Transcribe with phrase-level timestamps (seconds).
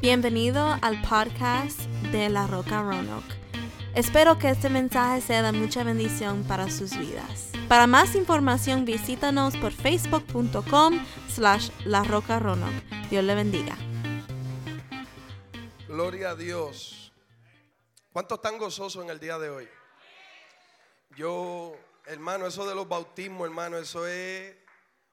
[0.00, 1.78] Bienvenido al podcast
[2.10, 3.34] de La Roca Roanoke.
[3.94, 7.52] Espero que este mensaje sea de mucha bendición para sus vidas.
[7.68, 12.82] Para más información visítanos por facebook.com slash La Roca Roanoke.
[13.10, 13.76] Dios le bendiga.
[15.86, 17.12] Gloria a Dios.
[18.10, 19.68] ¿Cuántos están gozosos en el día de hoy?
[21.14, 21.74] Yo,
[22.06, 24.56] hermano, eso de los bautismos, hermano, eso es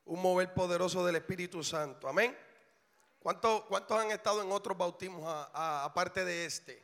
[0.05, 2.07] un mover poderoso del Espíritu Santo.
[2.07, 2.46] Amén.
[3.27, 6.81] ¿Cuántos, cuántos han estado en otros bautismos aparte de este?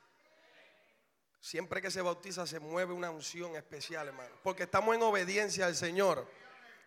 [1.39, 4.35] Siempre que se bautiza se mueve una unción especial, hermano.
[4.43, 6.29] Porque estamos en obediencia al Señor.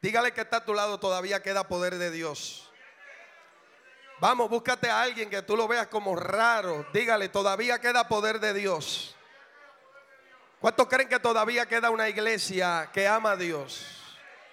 [0.02, 2.70] Dígale que está a tu lado, todavía queda poder de Dios.
[4.20, 6.86] Vamos, búscate a alguien que tú lo veas como raro.
[6.92, 9.16] Dígale, todavía queda poder de Dios.
[10.60, 13.86] ¿Cuántos creen que todavía queda una iglesia que ama a Dios?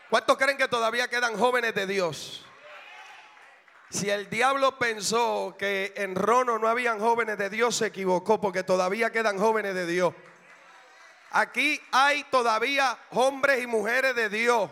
[0.09, 2.45] ¿Cuántos creen que todavía quedan jóvenes de Dios?
[3.93, 8.63] Si el diablo pensó que en Rono no habían jóvenes de Dios, se equivocó porque
[8.63, 10.16] todavía quedan jóvenes de Dios.
[11.30, 14.71] Aquí hay todavía hombres y mujeres de Dios.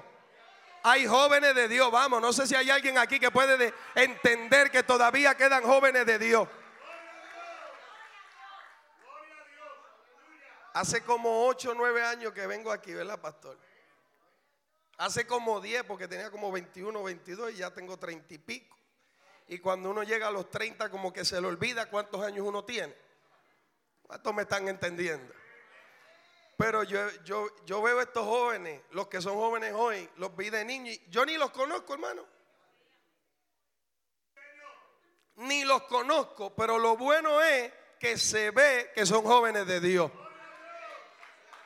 [0.81, 4.81] Hay jóvenes de Dios, vamos, no sé si hay alguien aquí que puede entender que
[4.81, 6.47] todavía quedan jóvenes de Dios.
[10.73, 13.55] Hace como 8 o 9 años que vengo aquí, ¿verdad, pastor?
[14.97, 18.80] Hace como 10 porque tenía como 21 o 22 y ya tengo 30 y pico.
[19.47, 22.63] Y cuando uno llega a los 30 como que se le olvida cuántos años uno
[22.63, 22.95] tiene.
[24.03, 25.33] ¿Cuántos me están entendiendo?
[26.57, 30.49] Pero yo, yo, yo veo a estos jóvenes, los que son jóvenes hoy, los vi
[30.49, 30.99] de niños.
[31.07, 32.25] Yo ni los conozco, hermano.
[35.37, 40.11] Ni los conozco, pero lo bueno es que se ve que son jóvenes de Dios.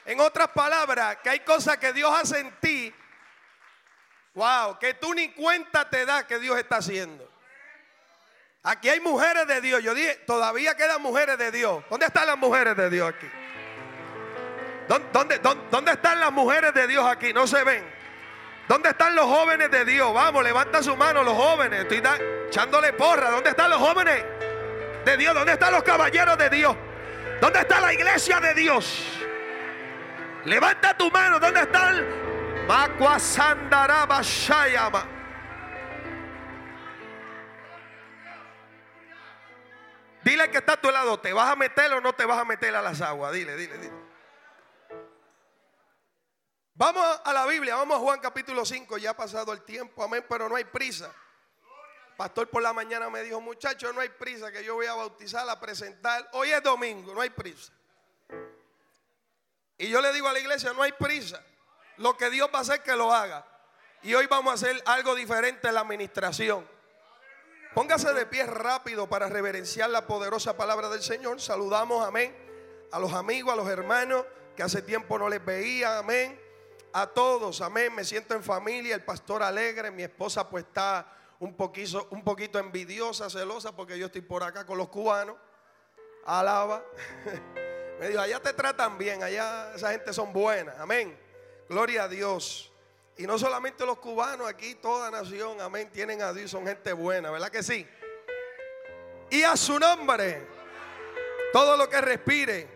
[0.05, 2.93] En otras palabras, que hay cosas que Dios hace en ti.
[4.35, 7.29] Wow, que tú ni cuenta te das que Dios está haciendo.
[8.65, 9.83] Aquí hay mujeres de Dios.
[9.83, 11.83] Yo dije, todavía quedan mujeres de Dios.
[11.87, 13.27] ¿Dónde están las mujeres de Dios aquí?
[14.87, 17.31] ¿Dónde, están las mujeres de Dios aquí?
[17.31, 17.83] No se ven.
[18.67, 20.11] ¿Dónde están los jóvenes de Dios?
[20.11, 21.81] Vamos, levanta su mano los jóvenes.
[21.81, 22.01] Estoy
[22.47, 23.29] echándole porra.
[23.29, 24.23] ¿Dónde están los jóvenes
[25.05, 25.35] de Dios?
[25.35, 26.75] ¿Dónde están los caballeros de Dios?
[27.39, 29.05] ¿Dónde está la iglesia de Dios?
[30.45, 31.39] Levanta tu mano.
[31.39, 32.03] ¿Dónde están?
[32.67, 34.23] Macuasandaraba
[40.25, 42.45] Dile que está a tu lado, ¿te vas a meter o no te vas a
[42.45, 43.31] meter a las aguas?
[43.31, 43.93] Dile, dile, dile.
[46.73, 50.25] Vamos a la Biblia, vamos a Juan capítulo 5, ya ha pasado el tiempo, amén,
[50.27, 51.13] pero no hay prisa.
[52.17, 55.47] Pastor por la mañana me dijo, muchachos, no hay prisa, que yo voy a bautizar,
[55.47, 56.27] a presentar.
[56.33, 57.71] Hoy es domingo, no hay prisa.
[59.77, 61.39] Y yo le digo a la iglesia, no hay prisa.
[61.97, 63.45] Lo que Dios va a hacer, que lo haga.
[64.01, 66.74] Y hoy vamos a hacer algo diferente en la administración.
[67.75, 71.41] Póngase de pie rápido para reverenciar la poderosa palabra del Señor.
[71.41, 72.33] Saludamos, amén,
[72.89, 74.23] a los amigos, a los hermanos
[74.55, 76.39] que hace tiempo no les veía, amén.
[76.93, 77.93] A todos, amén.
[77.93, 81.05] Me siento en familia, el pastor alegre, mi esposa pues está
[81.39, 85.35] un poquito, un poquito envidiosa, celosa porque yo estoy por acá con los cubanos.
[86.25, 86.81] Alaba.
[87.99, 91.19] Me dijo, allá te tratan bien, allá esa gente son buenas, amén.
[91.67, 92.71] Gloria a Dios.
[93.17, 97.31] Y no solamente los cubanos, aquí toda nación, amén, tienen a Dios, son gente buena,
[97.31, 97.87] ¿verdad que sí?
[99.29, 100.45] Y a su nombre,
[101.53, 102.67] todo lo que respire.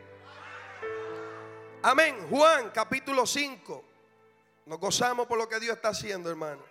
[1.81, 2.27] Amén.
[2.29, 3.85] Juan capítulo 5.
[4.65, 6.63] Nos gozamos por lo que Dios está haciendo, hermano.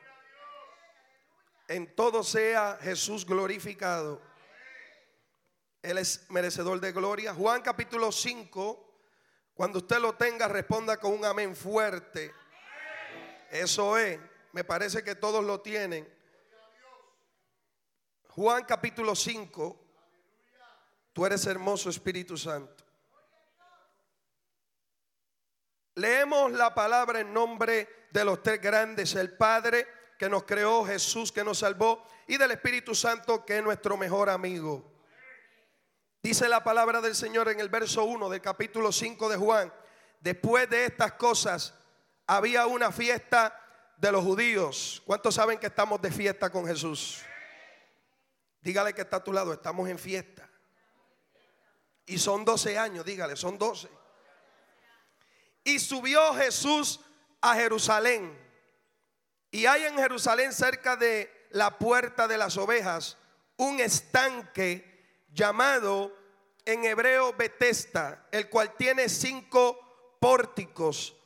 [1.66, 4.20] En todo sea Jesús glorificado.
[5.82, 7.34] Él es merecedor de gloria.
[7.34, 8.84] Juan capítulo 5.
[9.54, 12.32] Cuando usted lo tenga, responda con un amén fuerte.
[13.50, 14.18] Eso es,
[14.52, 16.08] me parece que todos lo tienen.
[18.28, 19.84] Juan capítulo 5,
[21.12, 22.84] tú eres hermoso Espíritu Santo.
[25.94, 31.32] Leemos la palabra en nombre de los tres grandes, el Padre que nos creó, Jesús
[31.32, 34.92] que nos salvó y del Espíritu Santo que es nuestro mejor amigo.
[36.22, 39.72] Dice la palabra del Señor en el verso 1 del capítulo 5 de Juan,
[40.20, 41.74] después de estas cosas,
[42.28, 43.58] había una fiesta
[43.96, 45.02] de los judíos.
[45.06, 47.22] ¿Cuántos saben que estamos de fiesta con Jesús?
[48.60, 50.48] Dígale que está a tu lado, estamos en fiesta.
[52.04, 53.88] Y son 12 años, dígale, son 12.
[55.64, 57.00] Y subió Jesús
[57.40, 58.38] a Jerusalén.
[59.50, 63.16] Y hay en Jerusalén, cerca de la puerta de las ovejas,
[63.56, 66.14] un estanque llamado
[66.66, 71.17] en hebreo Betesta, el cual tiene cinco pórticos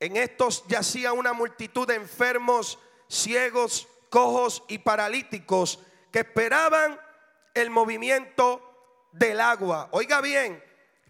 [0.00, 2.78] en estos yacía una multitud de enfermos,
[3.08, 5.80] ciegos, cojos y paralíticos
[6.12, 7.00] que esperaban
[7.54, 8.62] el movimiento
[9.12, 9.88] del agua.
[9.92, 10.62] Oiga bien,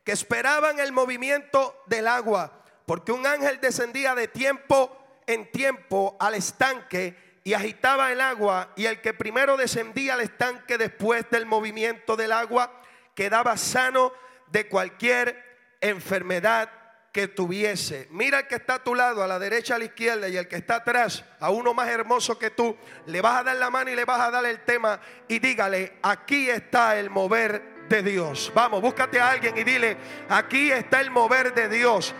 [0.04, 4.96] que esperaban el movimiento del agua, porque un ángel descendía de tiempo
[5.26, 10.78] en tiempo al estanque y agitaba el agua, y el que primero descendía al estanque
[10.78, 12.80] después del movimiento del agua
[13.14, 14.12] quedaba sano
[14.48, 15.44] de cualquier
[15.80, 16.70] enfermedad
[17.16, 18.08] que tuviese.
[18.10, 20.46] Mira el que está a tu lado, a la derecha, a la izquierda, y el
[20.48, 22.76] que está atrás, a uno más hermoso que tú,
[23.06, 25.94] le vas a dar la mano y le vas a dar el tema y dígale,
[26.02, 28.52] aquí está el mover de Dios.
[28.54, 29.96] Vamos, búscate a alguien y dile,
[30.28, 32.14] aquí está el mover de Dios.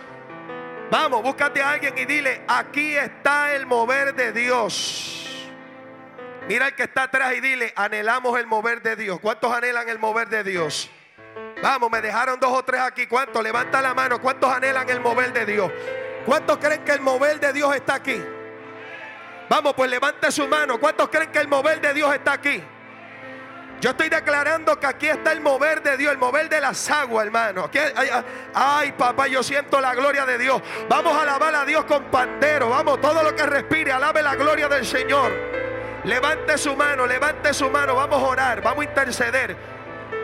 [0.89, 5.47] Vamos, búscate a alguien y dile, aquí está el mover de Dios.
[6.47, 9.19] Mira el que está atrás y dile, anhelamos el mover de Dios.
[9.19, 10.89] ¿Cuántos anhelan el mover de Dios?
[11.61, 13.07] Vamos, me dejaron dos o tres aquí.
[13.07, 13.41] ¿Cuántos?
[13.43, 14.21] Levanta la mano.
[14.21, 15.71] ¿Cuántos anhelan el mover de Dios?
[16.25, 18.21] ¿Cuántos creen que el mover de Dios está aquí?
[19.49, 20.79] Vamos, pues levante su mano.
[20.79, 22.61] ¿Cuántos creen que el mover de Dios está aquí?
[23.79, 27.27] Yo estoy declarando que aquí está el mover de Dios, el mover de las aguas,
[27.27, 27.69] hermano.
[28.53, 30.61] ay, papá, yo siento la gloria de Dios.
[30.89, 32.69] Vamos a alabar a Dios con pandero.
[32.69, 35.31] Vamos, todo lo que respire, alabe la gloria del Señor.
[36.05, 37.95] Levante su mano, levante su mano.
[37.95, 39.76] Vamos a orar, vamos a interceder.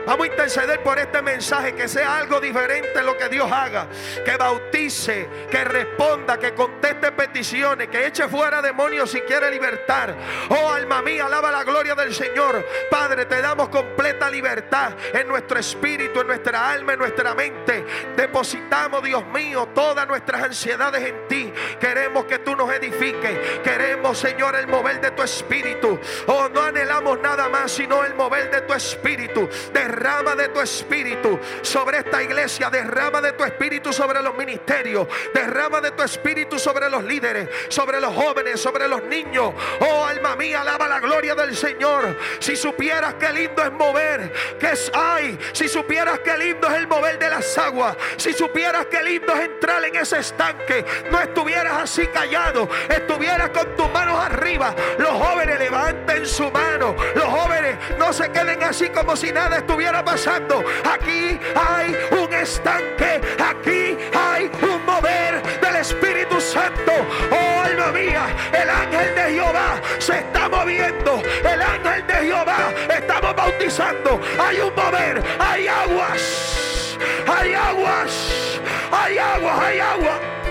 [0.06, 3.88] Vamos a interceder por este mensaje, que sea algo diferente en lo que Dios haga,
[4.26, 10.16] que bautice, que responda, que conteste peticiones, que eche fuera demonios si quiere libertar.
[10.50, 12.66] Oh alma mía, alaba la gloria del Señor.
[12.90, 17.86] Padre, te damos completa libertad en nuestro espíritu, en nuestra alma, en nuestra mente.
[18.16, 21.54] Depositamos, Dios mío, todas nuestras ansiedades en ti.
[21.80, 23.60] Queremos que tú nos edifiques.
[23.64, 26.00] Queremos, Señor, el mover de tu espíritu.
[26.28, 29.50] Oh, no anhelamos nada más sino el mover de tu espíritu.
[29.94, 32.68] Derrama de tu espíritu sobre esta iglesia.
[32.72, 35.08] Derrama de tu espíritu sobre los ministerios.
[35.36, 39.54] Derrama de tu espíritu sobre los líderes, sobre los jóvenes, sobre los niños.
[39.82, 42.18] Oh, alma mía, alaba la gloria del Señor.
[42.40, 46.88] Si supieras qué lindo es mover, que es ay, si supieras qué lindo es el
[46.88, 51.84] mover de las aguas, si supieras qué lindo es entrar en ese estanque, no estuvieras
[51.84, 54.74] así callado, estuvieras con tus manos arriba.
[54.98, 56.96] Los jóvenes levanten su mano.
[57.14, 60.64] Los jóvenes no se queden así como si nada estuviera pasando.
[60.84, 66.92] Aquí hay un estanque, aquí hay un mover del Espíritu Santo.
[67.32, 71.22] Oh, alma mía, el ángel de Jehová se está moviendo.
[71.44, 74.22] El ángel de Jehová estamos bautizando.
[74.40, 76.98] Hay un mover, hay aguas,
[77.28, 78.60] hay aguas,
[78.92, 80.43] hay aguas, hay agua.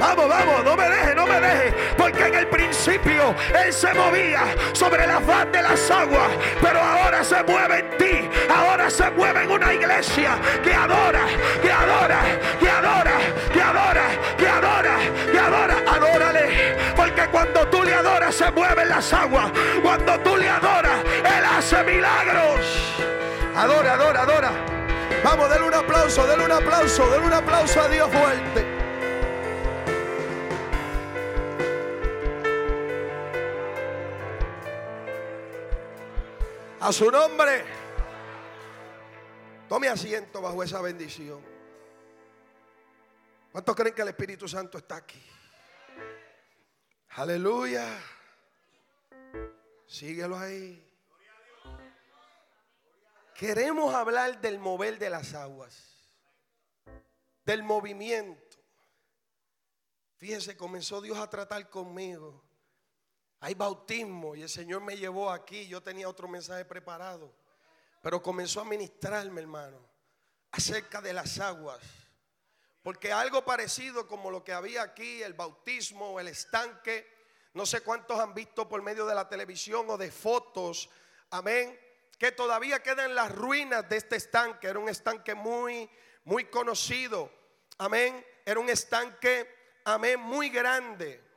[0.00, 1.74] Vamos, vamos, no me deje, no me deje.
[1.96, 3.34] Porque en el principio
[3.64, 4.42] Él se movía
[4.72, 6.30] sobre la faz de las aguas.
[6.60, 8.30] Pero ahora se mueve en ti.
[8.48, 11.26] Ahora se mueve en una iglesia que adora,
[11.62, 12.20] que adora,
[12.60, 13.12] que adora,
[13.52, 14.04] que adora,
[14.36, 14.96] que adora,
[15.32, 15.76] que adora.
[15.86, 16.76] Adórale.
[16.96, 19.50] Porque cuando tú le adoras se mueven las aguas.
[19.82, 22.60] Cuando tú le adoras, Él hace milagros.
[23.56, 24.50] Adora, adora, adora.
[25.24, 28.87] Vamos, denle un aplauso, denle un aplauso, denle un aplauso a Dios fuerte.
[36.88, 37.66] A su nombre.
[39.68, 41.44] Tome asiento bajo esa bendición.
[43.52, 45.22] ¿Cuántos creen que el Espíritu Santo está aquí?
[47.10, 47.86] Aleluya.
[49.86, 50.82] Síguelo ahí.
[53.34, 56.08] Queremos hablar del mover de las aguas,
[57.44, 58.56] del movimiento.
[60.16, 62.47] Fíjense, comenzó Dios a tratar conmigo
[63.40, 65.66] hay bautismo y el Señor me llevó aquí.
[65.68, 67.32] Yo tenía otro mensaje preparado.
[68.02, 69.78] Pero comenzó a ministrarme, hermano,
[70.52, 71.80] acerca de las aguas.
[72.82, 77.06] Porque algo parecido como lo que había aquí, el bautismo, el estanque,
[77.54, 80.88] no sé cuántos han visto por medio de la televisión o de fotos,
[81.30, 81.78] amén,
[82.18, 84.68] que todavía quedan las ruinas de este estanque.
[84.68, 85.90] Era un estanque muy,
[86.24, 87.32] muy conocido,
[87.78, 88.24] amén.
[88.44, 89.48] Era un estanque,
[89.84, 91.27] amén, muy grande.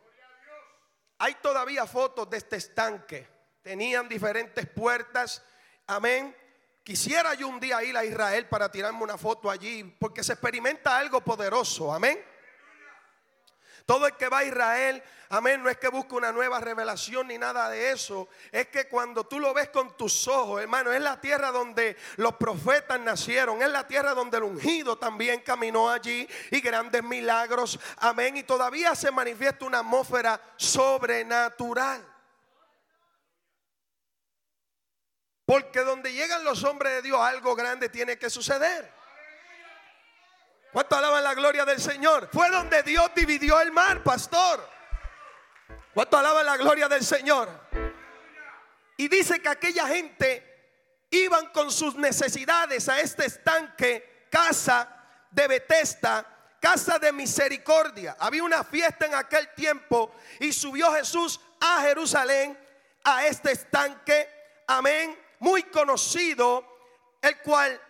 [1.24, 3.28] Hay todavía fotos de este estanque.
[3.62, 5.44] Tenían diferentes puertas.
[5.86, 6.36] Amén.
[6.84, 10.98] Quisiera yo un día ir a Israel para tirarme una foto allí, porque se experimenta
[10.98, 11.94] algo poderoso.
[11.94, 12.20] Amén.
[13.86, 17.38] Todo el que va a Israel, amén, no es que busque una nueva revelación ni
[17.38, 18.30] nada de eso.
[18.52, 22.36] Es que cuando tú lo ves con tus ojos, hermano, es la tierra donde los
[22.36, 23.62] profetas nacieron.
[23.62, 27.80] Es la tierra donde el ungido también caminó allí y grandes milagros.
[27.98, 28.38] Amén.
[28.38, 32.06] Y todavía se manifiesta una atmósfera sobrenatural.
[35.46, 39.01] Porque donde llegan los hombres de Dios, algo grande tiene que suceder.
[40.72, 42.30] ¿Cuánto alaban la gloria del Señor?
[42.32, 44.68] Fue donde Dios dividió el mar, pastor.
[45.94, 47.50] ¿Cuánto alaban la gloria del Señor?
[48.96, 50.52] Y dice que aquella gente
[51.10, 54.88] iban con sus necesidades a este estanque, casa
[55.30, 56.26] de Betesda,
[56.62, 58.16] casa de misericordia.
[58.18, 62.58] Había una fiesta en aquel tiempo y subió Jesús a Jerusalén,
[63.04, 64.30] a este estanque,
[64.68, 66.66] amén, muy conocido,
[67.22, 67.82] el cual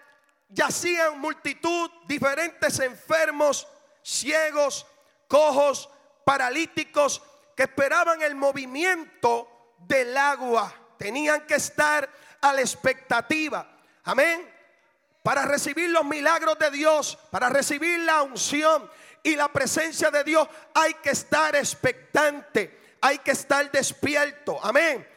[0.52, 3.68] yacían multitud, diferentes enfermos,
[4.04, 4.86] ciegos,
[5.28, 5.90] cojos,
[6.26, 7.22] paralíticos,
[7.56, 10.74] que esperaban el movimiento del agua.
[10.98, 12.10] Tenían que estar
[12.42, 13.68] a la expectativa.
[14.04, 14.50] Amén.
[15.24, 18.90] Para recibir los milagros de Dios, para recibir la unción
[19.24, 24.60] y la presencia de Dios, hay que estar expectante, hay que estar despierto.
[24.64, 25.08] Amén.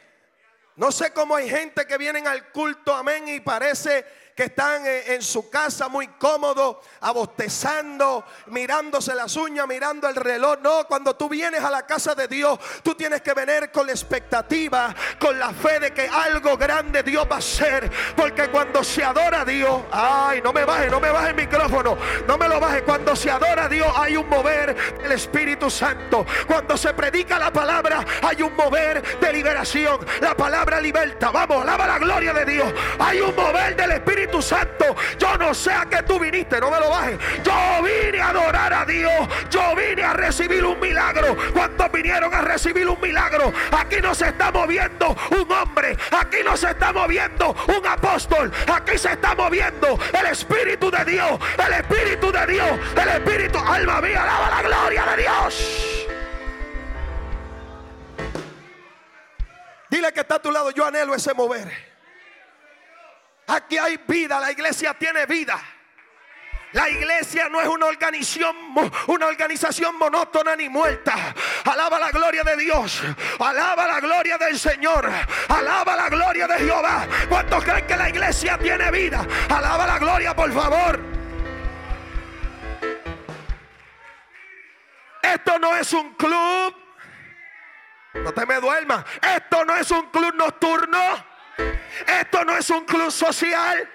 [0.76, 5.23] No sé cómo hay gente que vienen al culto, amén, y parece que están en
[5.23, 10.59] su casa muy cómodos, abostezando, mirándose las uñas, mirando el reloj.
[10.61, 13.93] No, cuando tú vienes a la casa de Dios, tú tienes que venir con la
[13.93, 17.91] expectativa, con la fe de que algo grande Dios va a hacer.
[18.17, 21.97] Porque cuando se adora a Dios, ay, no me baje, no me baje el micrófono,
[22.26, 22.83] no me lo baje.
[22.83, 26.26] Cuando se adora a Dios hay un mover del Espíritu Santo.
[26.49, 30.05] Cuando se predica la palabra hay un mover de liberación.
[30.21, 31.31] La palabra liberta.
[31.31, 32.73] Vamos, alaba la gloria de Dios.
[32.99, 36.71] Hay un mover del Espíritu Espíritu Santo, yo no sé a qué tú viniste, no
[36.71, 37.19] me lo bajes.
[37.45, 37.52] Yo
[37.83, 39.12] vine a adorar a Dios,
[39.50, 41.37] yo vine a recibir un milagro.
[41.52, 43.52] ¿Cuántos vinieron a recibir un milagro?
[43.71, 48.97] Aquí no se está moviendo un hombre, aquí no se está moviendo un apóstol, aquí
[48.97, 54.23] se está moviendo el Espíritu de Dios, el Espíritu de Dios, el Espíritu, alma mía,
[54.23, 56.07] alaba la gloria de Dios.
[59.90, 61.93] Dile que está a tu lado, yo anhelo ese mover.
[63.46, 65.60] Aquí hay vida, la iglesia tiene vida.
[66.74, 68.56] La iglesia no es una organización,
[69.06, 71.14] una organización monótona ni muerta.
[71.64, 73.00] Alaba la gloria de Dios.
[73.38, 75.08] Alaba la gloria del Señor.
[75.48, 77.06] Alaba la gloria de Jehová.
[77.28, 79.24] ¿Cuántos creen que la iglesia tiene vida?
[79.48, 80.98] Alaba la gloria, por favor.
[85.22, 86.74] Esto no es un club.
[88.14, 89.04] No te me duermas.
[89.22, 91.34] Esto no es un club nocturno.
[92.20, 93.88] Esto no es un club social.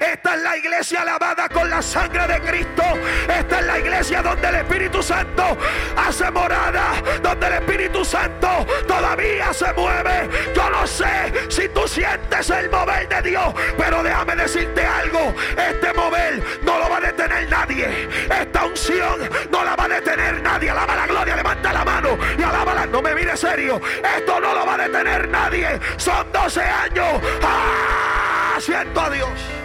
[0.00, 2.82] Esta es la iglesia lavada con la sangre de Cristo.
[3.28, 5.56] Esta es la iglesia donde el Espíritu Santo
[5.96, 6.94] hace morada.
[7.22, 10.28] Donde el Espíritu Santo todavía se mueve.
[10.54, 13.54] Yo no sé si tú sientes el mover de Dios.
[13.76, 15.34] Pero déjame decirte algo.
[15.56, 18.08] Este mover no lo va a detener nadie.
[18.30, 20.70] Esta unción no la va a detener nadie.
[20.70, 21.36] Alaba la gloria.
[21.36, 22.86] Levanta la mano y alábala.
[22.86, 23.80] No me mire serio.
[24.16, 25.80] Esto no lo va a detener nadie.
[25.96, 27.20] Son 12 años.
[27.42, 28.56] ¡Ah!
[28.58, 29.61] Siento a Dios.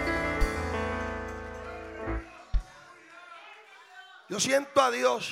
[4.29, 5.31] Yo siento a Dios.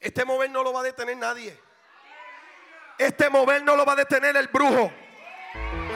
[0.00, 1.58] Este mover no lo va a detener nadie.
[2.98, 4.92] Este mover no lo va a detener el brujo.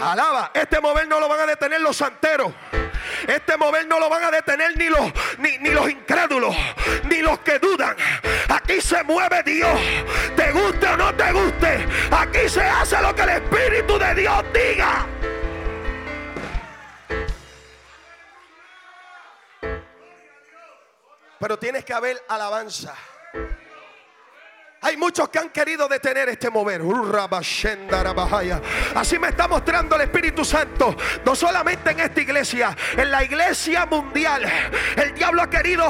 [0.03, 2.53] Alaba, este mover no lo van a detener los santeros.
[3.27, 6.55] Este mover no lo van a detener ni los, ni, ni los incrédulos,
[7.05, 7.97] ni los que dudan.
[8.49, 9.79] Aquí se mueve Dios.
[10.37, 11.87] Te guste o no te guste.
[12.11, 15.07] Aquí se hace lo que el Espíritu de Dios diga.
[21.41, 22.95] Pero tienes que haber alabanza.
[24.83, 26.81] Hay muchos que han querido detener este mover.
[28.95, 30.97] Así me está mostrando el Espíritu Santo.
[31.25, 34.43] No solamente en esta iglesia, en la iglesia mundial.
[34.97, 35.87] El diablo ha querido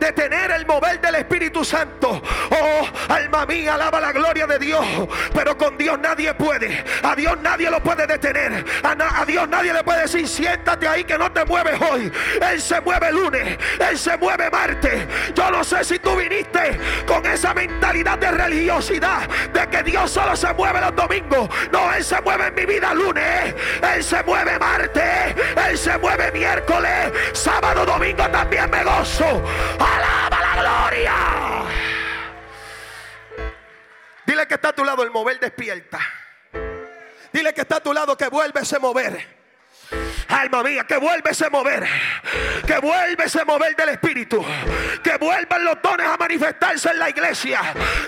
[0.00, 2.22] detener el mover del Espíritu Santo.
[2.50, 4.86] Oh, alma mía, alaba la gloria de Dios.
[5.34, 6.84] Pero con Dios nadie puede.
[7.02, 8.64] A Dios nadie lo puede detener.
[8.82, 12.10] A, Dios nadie le puede decir, siéntate ahí que no te mueves hoy.
[12.40, 13.58] Él se mueve lunes.
[13.78, 15.06] Él se mueve martes.
[15.34, 20.36] Yo no sé si tú viniste con esa mentalidad de religiosidad, de que Dios solo
[20.36, 21.48] se mueve los domingos.
[21.72, 23.54] No, Él se mueve en mi vida lunes,
[23.94, 25.34] Él se mueve martes,
[25.68, 29.42] Él se mueve miércoles, sábado, domingo también me gozo.
[29.78, 31.14] Alaba la gloria.
[34.24, 35.98] Dile que está a tu lado el mover despierta.
[37.32, 39.41] Dile que está a tu lado que vuelve a mover.
[40.28, 41.86] Alma mía, que vuelve a mover.
[42.66, 44.44] Que vuelve a mover del Espíritu.
[45.02, 47.60] Que vuelvan los dones a manifestarse en la iglesia.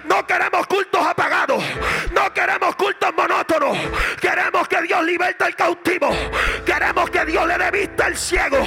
[0.04, 1.62] No queremos cultos apagados.
[2.12, 3.76] No queremos cultos monótonos.
[4.21, 6.11] Queremos que Dios liberte al cautivo.
[6.64, 8.59] Queremos que Dios le dé vista al ciego.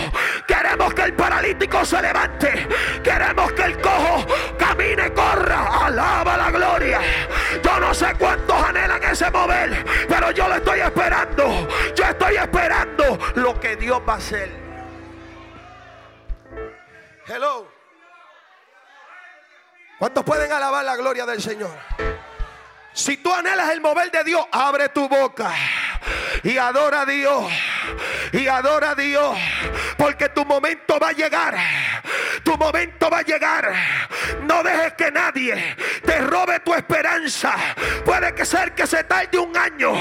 [0.48, 2.68] Queremos que el paralítico se levante.
[3.04, 4.26] Queremos que el cojo
[4.58, 5.86] camine, corra.
[5.86, 7.00] Alaba la gloria.
[7.80, 9.86] No sé cuántos anhelan ese mover.
[10.08, 11.68] Pero yo lo estoy esperando.
[11.96, 14.50] Yo estoy esperando lo que Dios va a hacer.
[17.28, 17.68] Hello.
[20.00, 21.76] ¿Cuántos pueden alabar la gloria del Señor?
[22.94, 25.52] Si tú anhelas el mover de Dios, abre tu boca
[26.44, 27.52] y adora a Dios.
[28.32, 29.38] Y adora a Dios.
[29.98, 31.56] Porque tu momento va a llegar.
[32.44, 33.74] Tu momento va a llegar.
[34.44, 37.56] No dejes que nadie te robe tu esperanza.
[38.06, 39.94] Puede que ser que se tarde un año.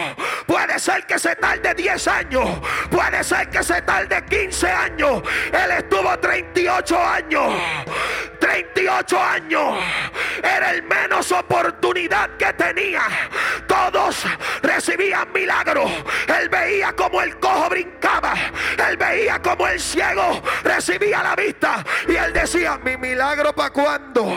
[0.47, 2.49] Puede ser que se tarde 10 años.
[2.91, 5.23] Puede ser que se tarde 15 años.
[5.53, 7.55] Él estuvo 38 años.
[8.39, 9.79] 38 años.
[10.43, 13.03] Era el menos oportunidad que tenía.
[13.67, 14.25] Todos
[14.63, 15.91] recibían milagros.
[16.41, 18.35] Él veía como el cojo brincaba.
[18.88, 21.85] Él veía como el ciego recibía la vista.
[22.09, 24.37] Y él decía, mi milagro para cuando.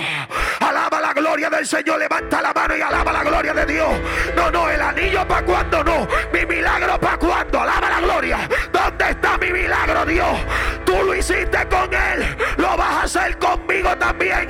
[0.59, 1.99] Alaba la gloria del Señor.
[1.99, 3.89] Levanta la mano y alaba la gloria de Dios.
[4.35, 6.07] No, no, el anillo para cuando no.
[6.31, 7.61] Mi milagro para cuando.
[7.61, 8.49] Alaba la gloria.
[8.71, 10.37] ¿Dónde está mi milagro, Dios?
[10.85, 12.37] Tú lo hiciste con él.
[12.57, 14.47] Lo vas a hacer conmigo también.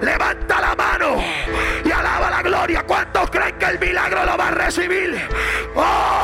[0.00, 1.22] Levanta la mano
[1.84, 2.82] y alaba la gloria.
[2.82, 5.20] ¿Cuántos creen que el milagro lo va a recibir?
[5.74, 6.19] Hoy.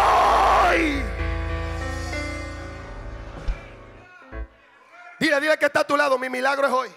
[5.41, 6.19] Dile, que está a tu lado.
[6.19, 6.95] Mi milagro es hoy.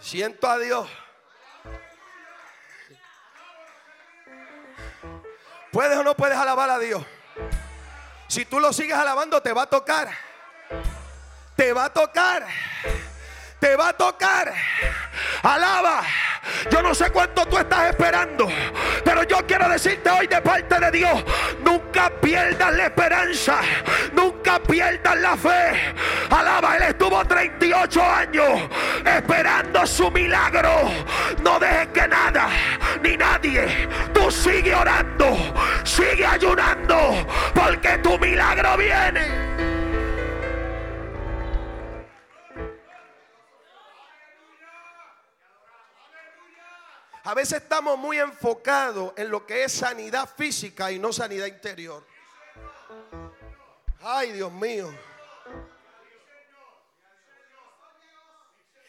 [0.00, 0.88] Siento a Dios.
[5.72, 7.04] ¿Puedes o no puedes alabar a Dios?
[8.28, 10.08] Si tú lo sigues alabando, te va a tocar.
[11.56, 12.46] Te va a tocar.
[13.58, 14.52] Te va a tocar.
[15.42, 16.02] Alaba.
[16.70, 18.48] Yo no sé cuánto tú estás esperando,
[19.04, 21.24] pero yo quiero decirte hoy de parte de Dios,
[21.64, 23.60] nunca pierdas la esperanza,
[24.12, 25.94] nunca pierdas la fe.
[26.30, 28.62] Alaba, él estuvo 38 años
[29.04, 30.90] esperando su milagro.
[31.42, 32.48] No dejes que nada
[33.02, 35.36] ni nadie, tú sigue orando,
[35.84, 39.69] sigue ayunando, porque tu milagro viene.
[47.24, 52.06] A veces estamos muy enfocados en lo que es sanidad física y no sanidad interior.
[54.02, 54.90] Ay, Dios mío.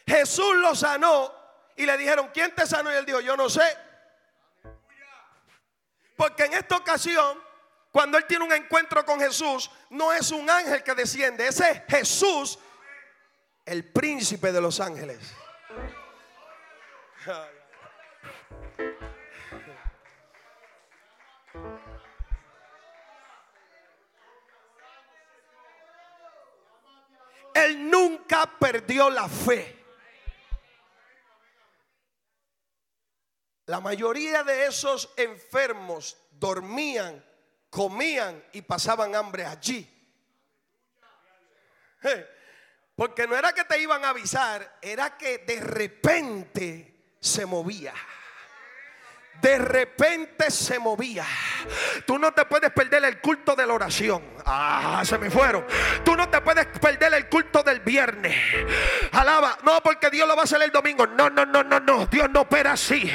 [0.06, 1.32] Jesús lo sanó
[1.76, 2.90] y le dijeron, ¿quién te sanó?
[2.90, 3.76] Y él dijo, yo no sé.
[6.16, 7.38] Porque en esta ocasión,
[7.90, 11.82] cuando él tiene un encuentro con Jesús, no es un ángel que desciende, ese es
[11.88, 12.58] Jesús,
[13.66, 15.18] el príncipe de los ángeles.
[27.64, 29.78] Él nunca perdió la fe.
[33.66, 37.24] La mayoría de esos enfermos dormían,
[37.70, 39.88] comían y pasaban hambre allí.
[42.96, 47.94] Porque no era que te iban a avisar, era que de repente se movía
[49.40, 51.26] de repente se movía.
[52.06, 54.22] Tú no te puedes perder el culto de la oración.
[54.44, 55.64] Ah, se me fueron.
[56.04, 58.36] Tú no te puedes perder el culto del viernes.
[59.12, 61.06] Alaba, no porque Dios lo va a hacer el domingo.
[61.06, 62.06] No, no, no, no, no.
[62.06, 63.10] Dios no opera así.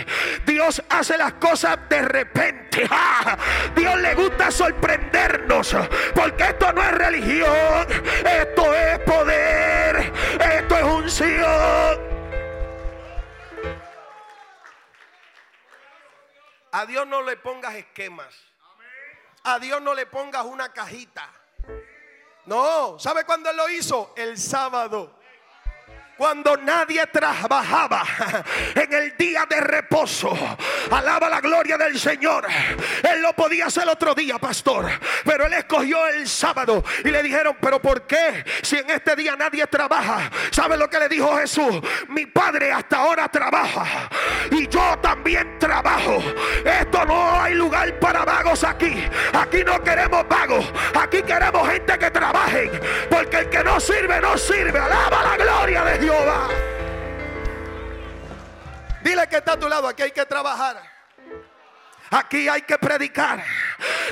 [0.46, 2.88] Dios hace las cosas de repente.
[2.90, 3.38] Ah,
[3.76, 5.76] Dios le gusta sorprendernos.
[6.14, 7.88] Porque esto no es religión.
[8.26, 10.14] Esto es poder.
[10.40, 12.07] Esto es unción.
[16.78, 18.32] A Dios no le pongas esquemas.
[19.46, 21.28] A Dios no le pongas una cajita.
[22.46, 24.14] No, ¿sabe cuándo Él lo hizo?
[24.16, 25.17] El sábado
[26.18, 28.04] cuando nadie trabajaba
[28.76, 30.36] en el día de reposo.
[30.92, 32.46] Alaba la gloria del Señor.
[33.04, 34.90] Él lo podía hacer otro día, pastor.
[35.24, 38.44] Pero él escogió el sábado y le dijeron, pero ¿por qué?
[38.64, 40.32] Si en este día nadie trabaja.
[40.52, 41.82] ¿Sabe lo que le dijo Jesús?
[42.10, 44.10] Mi padre hasta ahora trabaja.
[44.52, 46.24] Y yo también trabajo.
[46.66, 49.04] Esto no hay lugar para vagos aquí.
[49.34, 50.66] Aquí no queremos vagos.
[51.00, 52.72] Aquí queremos gente que trabaje.
[53.10, 54.80] Porque el que no sirve, no sirve.
[54.80, 56.07] Alaba la gloria de Dios.
[59.04, 60.97] Dile que está a tu lado, aquí hay que trabajar.
[62.12, 63.44] Aquí hay que predicar.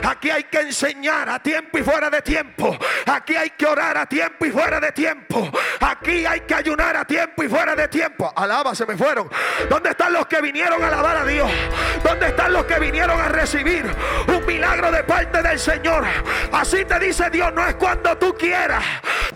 [0.04, 2.78] Aquí hay que enseñar a tiempo y fuera de tiempo.
[3.06, 5.50] Aquí hay que orar a tiempo y fuera de tiempo.
[5.80, 8.32] Aquí hay que ayunar a tiempo y fuera de tiempo.
[8.36, 9.30] Alaba, se me fueron.
[9.70, 11.50] ¿Dónde están los que vinieron a alabar a Dios?
[12.04, 13.86] ¿Dónde están los que vinieron a recibir
[14.28, 16.06] un milagro de parte del Señor?
[16.52, 18.84] Así te dice Dios, no es cuando tú quieras.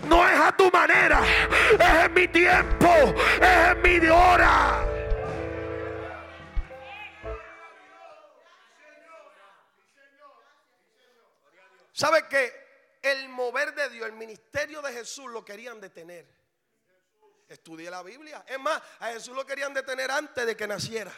[0.06, 1.20] No es a tu manera.
[1.72, 3.14] Es en mi tiempo.
[3.40, 4.99] Es en mi hora.
[12.00, 12.50] ¿Sabe que
[13.02, 16.26] el mover de Dios, el ministerio de Jesús lo querían detener?
[17.46, 18.42] Estudié la Biblia.
[18.48, 21.12] Es más, a Jesús lo querían detener antes de que naciera.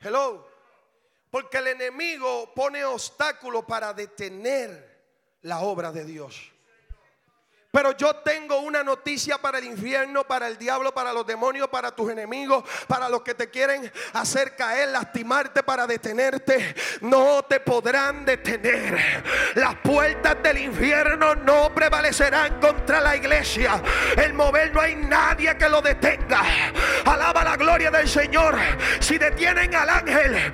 [0.00, 0.50] Hello.
[1.30, 5.04] Porque el enemigo pone obstáculos para detener
[5.42, 6.51] la obra de Dios.
[7.72, 11.90] Pero yo tengo una noticia para el infierno, para el diablo, para los demonios, para
[11.90, 16.74] tus enemigos, para los que te quieren hacer caer, lastimarte, para detenerte.
[17.00, 19.24] No te podrán detener.
[19.54, 23.82] Las puertas del infierno no prevalecerán contra la iglesia.
[24.18, 26.42] El mover no hay nadie que lo detenga.
[27.06, 28.54] Alaba la gloria del Señor.
[29.00, 30.52] Si detienen al ángel,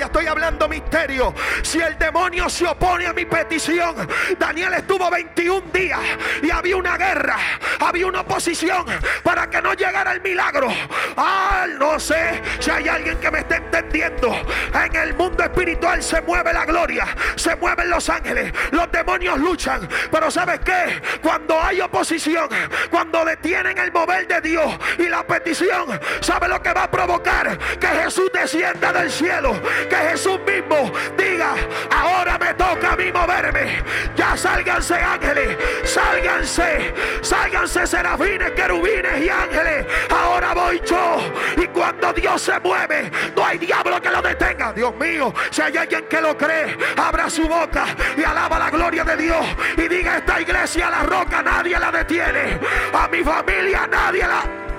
[0.00, 1.34] estoy hablando misterio.
[1.62, 6.00] Si el demonio se opone a mi petición, Daniel Daniel estuvo 21 días
[6.42, 7.38] y había una guerra,
[7.78, 8.84] había una oposición
[9.22, 10.68] para que no llegara el milagro.
[11.16, 14.36] Ah, no sé si hay alguien que me esté entendiendo.
[14.74, 19.88] En el mundo espiritual se mueve la gloria, se mueven los ángeles, los demonios luchan.
[20.10, 21.00] Pero ¿sabes qué?
[21.22, 22.50] Cuando hay oposición,
[22.90, 27.58] cuando detienen el mover de Dios y la petición, ¿sabe lo que va a provocar?
[27.78, 31.54] Que Jesús descienda del cielo, que Jesús mismo diga,
[31.90, 33.82] ahora me toca a mí moverme.
[34.16, 39.86] Ya Sálganse ángeles, sálganse, sálganse serafines, querubines y ángeles.
[40.10, 41.18] Ahora voy yo.
[41.56, 44.72] Y cuando Dios se mueve, no hay diablo que lo detenga.
[44.72, 47.86] Dios mío, si hay alguien que lo cree, abra su boca
[48.16, 49.46] y alaba la gloria de Dios.
[49.76, 52.58] Y diga, esta iglesia, la roca, nadie la detiene.
[52.92, 54.69] A mi familia, nadie la...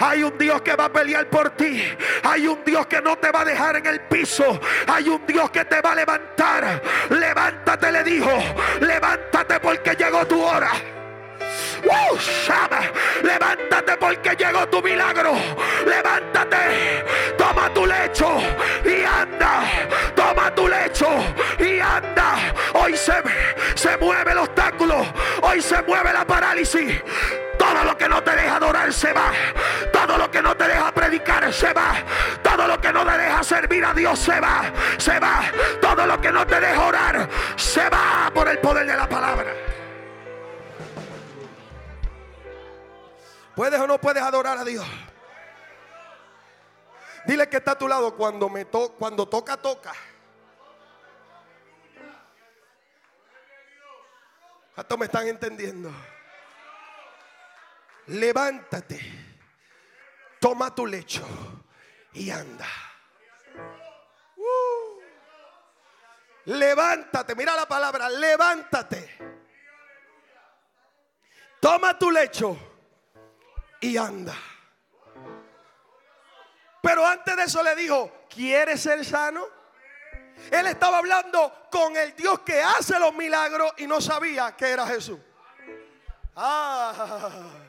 [0.00, 1.82] Hay un Dios que va a pelear por ti.
[2.22, 4.60] Hay un Dios que no te va a dejar en el piso.
[4.86, 6.82] Hay un Dios que te va a levantar.
[7.10, 8.30] Levántate, le dijo.
[8.80, 10.70] Levántate porque llegó tu hora.
[11.84, 12.18] Uh,
[13.22, 15.34] Levántate porque llegó tu milagro.
[15.86, 17.04] Levántate.
[17.36, 18.38] Toma tu lecho
[18.84, 19.62] y anda.
[20.14, 21.08] Toma tu lecho
[21.58, 22.36] y anda.
[22.74, 23.14] Hoy se,
[23.74, 25.06] se mueve el obstáculo.
[25.42, 27.00] Hoy se mueve la parálisis.
[27.58, 29.32] Todo lo que no te deja adorar se va.
[29.92, 31.94] Todo lo que no te deja predicar se va.
[32.42, 34.72] Todo lo que no te deja servir a Dios se va.
[34.96, 35.42] Se va.
[35.80, 39.52] Todo lo que no te deja orar se va por el poder de la palabra.
[43.54, 44.86] ¿Puedes o no puedes adorar a Dios?
[47.26, 49.92] Dile que está a tu lado cuando me to cuando toca toca.
[54.74, 55.90] ¿Cuántos me están entendiendo?
[58.08, 59.00] Levántate,
[60.40, 61.26] toma tu lecho
[62.12, 62.66] y anda.
[64.36, 65.00] Uh.
[66.46, 69.16] levántate, mira la palabra, levántate.
[71.60, 72.56] Toma tu lecho
[73.80, 74.34] y anda.
[76.80, 79.44] Pero antes de eso le dijo, ¿quieres ser sano?
[80.52, 84.86] Él estaba hablando con el Dios que hace los milagros y no sabía que era
[84.86, 85.18] Jesús.
[86.36, 87.66] Ah.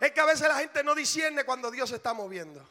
[0.00, 2.66] Es que a veces la gente no discierne cuando Dios se está moviendo.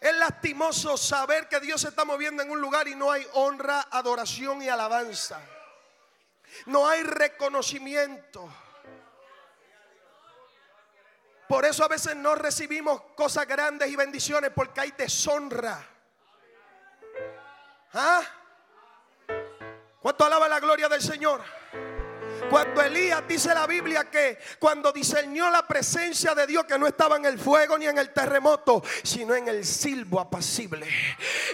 [0.00, 3.88] Es lastimoso saber que Dios se está moviendo en un lugar y no hay honra,
[3.90, 5.40] adoración y alabanza.
[6.66, 8.48] No hay reconocimiento.
[11.46, 15.84] Por eso a veces no recibimos cosas grandes y bendiciones porque hay deshonra.
[17.92, 18.22] ¿Ah?
[20.00, 21.42] ¿Cuánto alaba la gloria del Señor?
[22.50, 27.16] Cuando Elías dice la Biblia que cuando diseñó la presencia de Dios que no estaba
[27.16, 30.86] en el fuego ni en el terremoto, sino en el silbo apacible.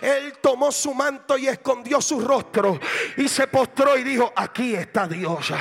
[0.01, 2.81] Él tomó su manto y escondió su rostro
[3.17, 5.53] y se postró y dijo, aquí está Dios.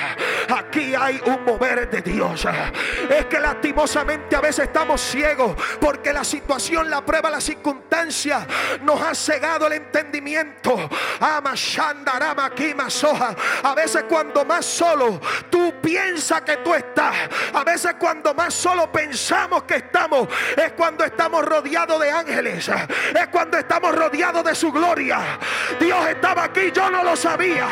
[0.56, 2.46] Aquí hay un mover de Dios.
[3.10, 8.48] Es que lastimosamente a veces estamos ciegos porque la situación, la prueba, la circunstancia
[8.82, 10.90] nos ha cegado el entendimiento.
[11.20, 11.42] A
[13.76, 15.20] veces cuando más solo
[15.50, 17.16] tú piensas que tú estás.
[17.54, 22.70] A veces cuando más solo pensamos que estamos es cuando estamos rodeados de ángeles.
[22.70, 25.20] Es cuando estamos rodeados de su gloria.
[25.80, 27.68] Dios estaba aquí, yo no lo sabía.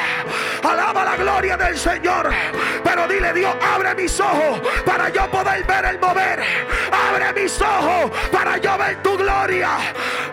[0.64, 2.32] Alaba la gloria del Señor.
[2.84, 6.44] Pero dile Dios, abre mis ojos para yo poder ver el mover.
[6.92, 9.78] Abre mis ojos para yo ver tu gloria.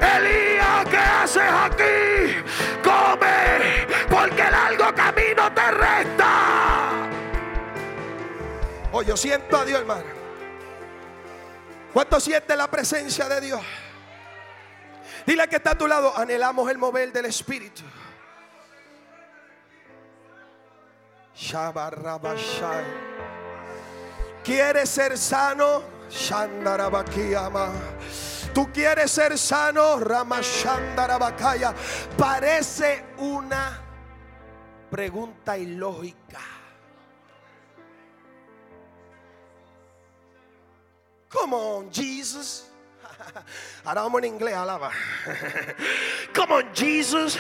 [0.01, 2.37] Elías, ¿qué haces aquí?
[2.83, 6.20] Come, porque el largo camino te resta.
[8.93, 10.05] Oh, yo siento a Dios, hermano.
[11.93, 13.61] ¿Cuánto siente la presencia de Dios?
[15.27, 17.83] Dile que está a tu lado, anhelamos el mover del Espíritu.
[24.45, 25.83] ¿Quieres ser sano?
[28.53, 31.75] Tú quieres ser sano, Ramashandarabakaya.
[32.17, 33.81] Parece una
[34.91, 36.20] pregunta ilógica.
[41.31, 42.67] Come on, Jesus.
[43.85, 44.91] Ahora vamos en inglés, alaba.
[46.35, 47.37] Come on, Jesus.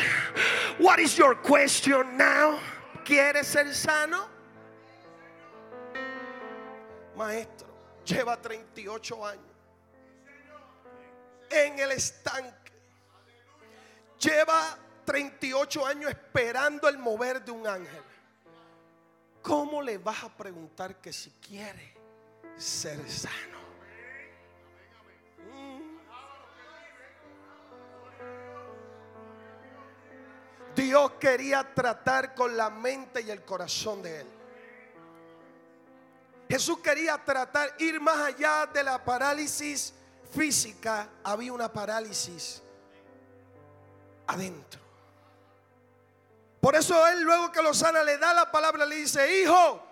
[0.78, 2.58] What is your question now?
[3.04, 4.28] ¿Quieres ser sano?
[7.16, 7.68] Maestro,
[8.04, 9.44] lleva 38 años
[11.50, 12.72] en el estanque.
[14.18, 18.02] Lleva 38 años esperando el mover de un ángel.
[19.42, 21.94] ¿Cómo le vas a preguntar que si quiere
[22.56, 23.59] ser sano?
[30.74, 34.26] Dios quería tratar con la mente y el corazón de él.
[36.48, 39.94] Jesús quería tratar, ir más allá de la parálisis
[40.32, 42.62] física, había una parálisis
[44.26, 44.80] adentro.
[46.60, 49.82] Por eso él luego que lo sana le da la palabra, le dice, hijo,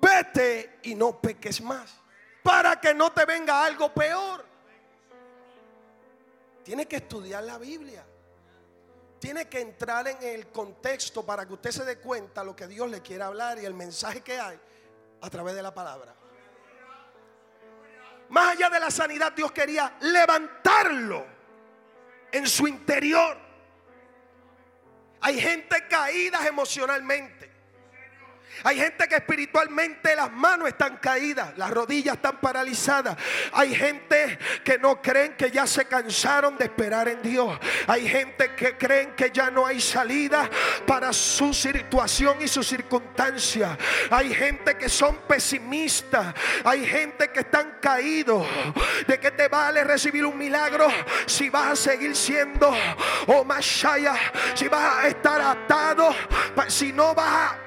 [0.00, 1.94] vete y no peques más,
[2.42, 4.44] para que no te venga algo peor.
[6.62, 8.04] Tiene que estudiar la Biblia.
[9.24, 12.90] Tiene que entrar en el contexto para que usted se dé cuenta lo que Dios
[12.90, 14.60] le quiere hablar y el mensaje que hay
[15.22, 16.14] a través de la palabra.
[18.28, 21.24] Más allá de la sanidad, Dios quería levantarlo
[22.32, 23.38] en su interior.
[25.22, 27.50] Hay gente caída emocionalmente.
[28.62, 33.16] Hay gente que espiritualmente las manos están caídas, las rodillas están paralizadas.
[33.52, 37.58] Hay gente que no creen que ya se cansaron de esperar en Dios.
[37.86, 40.48] Hay gente que creen que ya no hay salida
[40.86, 43.76] para su situación y su circunstancia.
[44.10, 46.34] Hay gente que son pesimistas.
[46.64, 48.46] Hay gente que están caídos.
[49.06, 50.88] ¿De qué te vale recibir un milagro
[51.26, 52.74] si vas a seguir siendo o
[53.26, 53.46] oh,
[54.54, 56.14] Si vas a estar atado,
[56.68, 57.63] si no vas a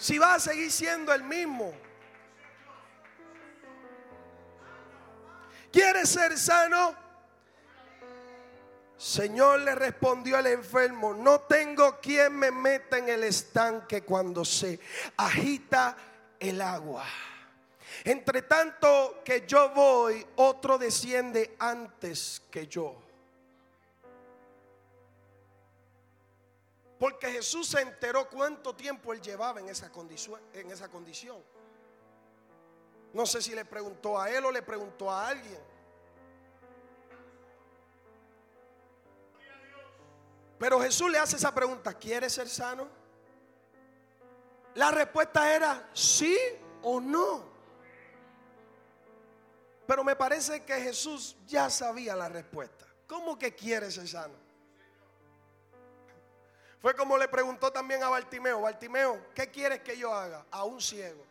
[0.00, 1.74] si va a seguir siendo el mismo.
[5.70, 6.96] ¿Quiere ser sano?
[8.96, 14.80] Señor le respondió al enfermo, no tengo quien me meta en el estanque cuando se
[15.16, 15.96] agita
[16.38, 17.04] el agua.
[18.04, 22.99] Entre tanto que yo voy, otro desciende antes que yo.
[27.00, 31.42] Porque Jesús se enteró cuánto tiempo él llevaba en esa, condición.
[33.14, 35.58] No sé si le preguntó a él o le preguntó a alguien.
[40.58, 42.86] Pero Jesús le hace esa pregunta, ¿quieres ser sano?
[44.74, 46.36] La respuesta era sí
[46.82, 47.44] o no.
[49.86, 52.84] Pero me parece que Jesús ya sabía la respuesta.
[53.06, 54.49] ¿Cómo que quiere ser sano?
[56.80, 60.46] Fue como le preguntó también a Bartimeo, Bartimeo, ¿qué quieres que yo haga?
[60.50, 61.22] A un ciego.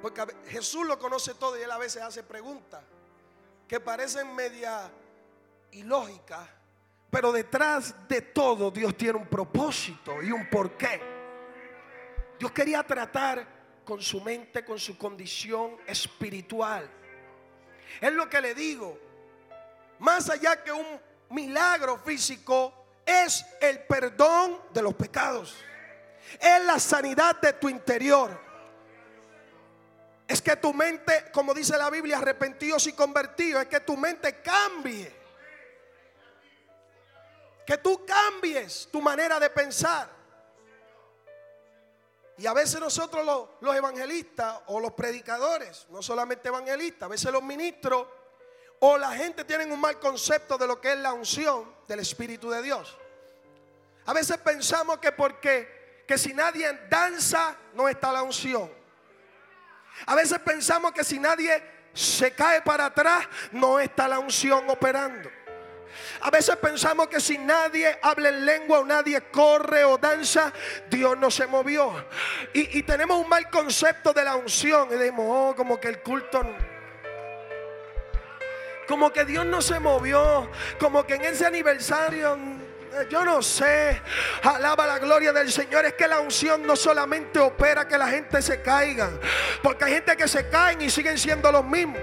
[0.00, 2.82] Porque Jesús lo conoce todo y él a veces hace preguntas
[3.68, 4.90] que parecen media
[5.70, 6.48] ilógicas,
[7.08, 11.00] pero detrás de todo Dios tiene un propósito y un porqué.
[12.36, 13.46] Dios quería tratar
[13.84, 16.90] con su mente, con su condición espiritual.
[18.00, 18.98] Es lo que le digo.
[20.00, 21.00] Más allá que un
[21.32, 25.56] milagro físico es el perdón de los pecados.
[26.40, 28.40] Es la sanidad de tu interior.
[30.26, 34.40] Es que tu mente, como dice la Biblia, arrepentidos y convertidos, es que tu mente
[34.40, 35.14] cambie.
[37.66, 40.08] Que tú cambies tu manera de pensar.
[42.38, 47.30] Y a veces nosotros los, los evangelistas o los predicadores, no solamente evangelistas, a veces
[47.30, 48.06] los ministros,
[48.84, 52.50] o la gente tiene un mal concepto de lo que es la unción del Espíritu
[52.50, 52.98] de Dios.
[54.06, 58.68] A veces pensamos que porque que si nadie danza no está la unción.
[60.06, 65.30] A veces pensamos que si nadie se cae para atrás no está la unción operando.
[66.22, 70.52] A veces pensamos que si nadie habla en lengua o nadie corre o danza,
[70.90, 72.04] Dios no se movió.
[72.52, 74.88] Y, tenemos un mal concepto de la unción.
[74.90, 76.42] Y decimos, oh, como que el culto
[78.92, 80.50] como que Dios no se movió.
[80.78, 82.36] Como que en ese aniversario
[82.92, 84.02] eh, yo no sé,
[84.42, 85.86] alaba la gloria del Señor.
[85.86, 89.08] Es que la unción no solamente opera que la gente se caiga,
[89.62, 92.02] porque hay gente que se caen y siguen siendo los mismos.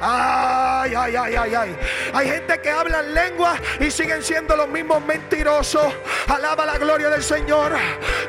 [0.00, 1.76] Ay, ay, ay, ay, ay.
[2.12, 5.92] Hay gente que habla en lengua y siguen siendo los mismos mentirosos.
[6.28, 7.72] Alaba la gloria del Señor.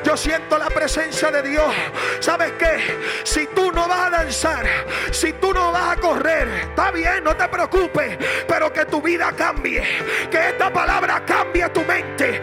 [0.04, 1.72] Yo siento la presencia de Dios.
[2.20, 2.98] ¿Sabes qué?
[3.24, 4.66] Si tú no vas a danzar,
[5.10, 9.32] si tú no vas a correr, está bien, no te preocupes, pero que tu vida
[9.36, 9.82] cambie.
[10.30, 12.40] Que esta palabra cambie tu mente.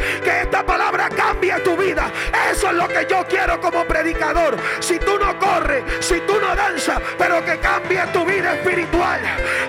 [2.84, 4.58] Lo que yo quiero como predicador.
[4.80, 9.22] Si tú no corres, si tú no danzas, pero que cambie tu vida espiritual,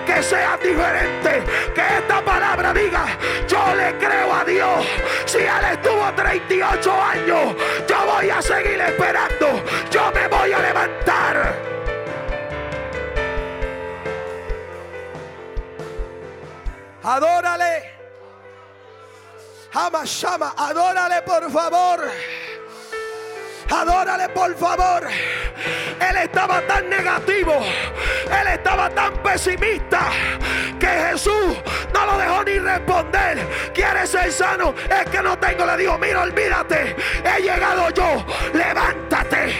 [0.05, 3.05] que sea diferente, que esta palabra diga,
[3.47, 4.85] yo le creo a Dios.
[5.25, 7.55] Si Él estuvo 38 años,
[7.87, 11.55] yo voy a seguir esperando, yo me voy a levantar.
[17.03, 17.93] Adórale.
[19.71, 22.09] Hamashama, adórale por favor.
[23.69, 25.07] Adórale por favor.
[25.07, 27.53] Él estaba tan negativo.
[28.25, 30.11] Él estaba tan pesimista
[30.79, 31.57] que Jesús
[31.93, 33.71] no lo dejó ni responder.
[33.73, 34.73] ¿Quieres ser sano?
[34.89, 35.65] Es que no tengo.
[35.65, 36.95] Le dijo, mira, olvídate.
[37.23, 38.25] He llegado yo.
[38.53, 39.53] Levántate.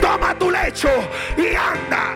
[0.00, 0.90] Toma tu lecho
[1.36, 2.14] y anda.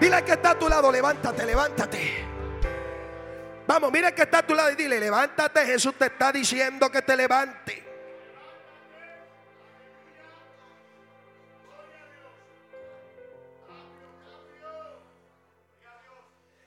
[0.00, 2.24] Dile que está a tu lado, levántate, levántate.
[3.68, 7.02] Vamos, mira que está a tu lado y dile, levántate, Jesús te está diciendo que
[7.02, 7.91] te levante.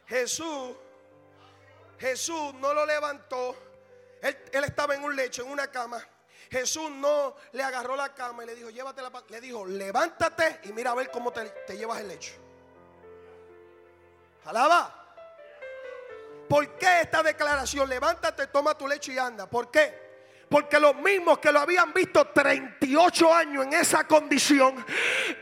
[0.07, 0.75] Jesús,
[1.99, 3.55] Jesús no lo levantó.
[4.21, 6.05] Él, estaba en un lecho, en una cama.
[6.49, 9.11] Jesús no le agarró la cama y le dijo, llévatela.
[9.29, 12.33] Le dijo, levántate y mira a ver cómo te, te llevas el lecho.
[14.45, 15.01] Alaba.
[16.47, 17.89] ¿Por qué esta declaración?
[17.89, 19.49] Levántate, toma tu lecho y anda.
[19.49, 20.04] ¿Por qué?
[20.49, 24.75] Porque los mismos que lo habían visto 38 años en esa condición,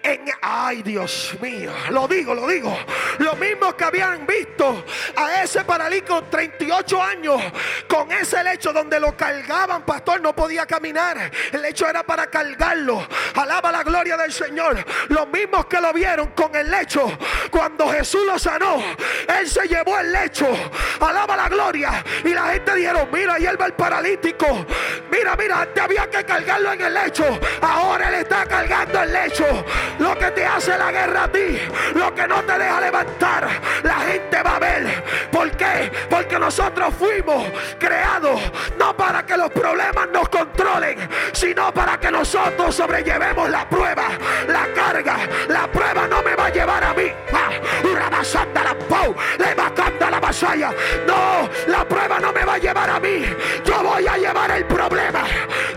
[0.02, 2.78] en, ay Dios mío, lo digo, lo digo,
[3.20, 4.86] los mismos que habían visto
[5.16, 7.42] a ese paralítico 38 años
[7.88, 13.06] con ese lecho donde lo cargaban, pastor, no podía caminar, el lecho era para cargarlo,
[13.36, 17.12] alaba la gloria del Señor, los mismos que lo vieron con el lecho,
[17.52, 18.82] cuando Jesús lo sanó,
[19.40, 20.48] él se llevó el lecho,
[21.02, 24.66] alaba la gloria, y la gente dijeron, mira, ahí él va el paralítico.
[25.12, 27.40] Mira, mira, antes había que cargarlo en el lecho.
[27.62, 29.46] Ahora Él está cargando el lecho.
[30.00, 31.60] Lo que te hace la guerra a ti,
[31.96, 33.48] lo que no te deja levantar,
[33.84, 35.04] la gente va a ver.
[35.32, 35.92] ¿Por qué?
[36.10, 37.46] Porque nosotros fuimos
[37.80, 38.40] creados
[38.78, 40.98] no para que los problemas nos controlen,
[41.32, 44.10] sino para que nosotros sobrellevemos la prueba,
[44.48, 45.18] la carga.
[45.48, 47.12] La prueba no me va a llevar a mí.
[47.34, 47.50] Ah,
[49.38, 49.83] le va la
[51.06, 53.24] No, la prueba no me va a llevar a mí.
[53.64, 55.24] Yo voy a llevar el problema.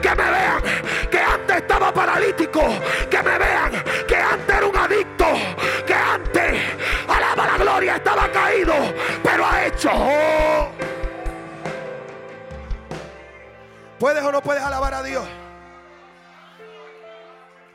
[0.00, 0.62] Que me vean
[1.10, 2.62] que antes estaba paralítico.
[3.10, 5.26] Que me vean que antes era un adicto.
[5.86, 6.62] Que antes,
[7.06, 8.74] alaba la gloria, estaba caído.
[9.22, 9.90] Pero ha hecho.
[13.98, 15.26] ¿Puedes o no puedes alabar a Dios?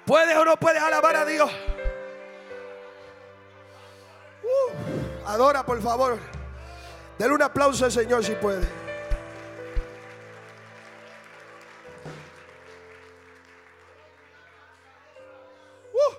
[0.05, 1.51] ¿Puedes o no puedes alabar a Dios?
[4.43, 6.40] Uh, adora, por favor.
[7.21, 8.67] Denle un aplauso al Señor si puede.
[15.93, 16.15] Uh.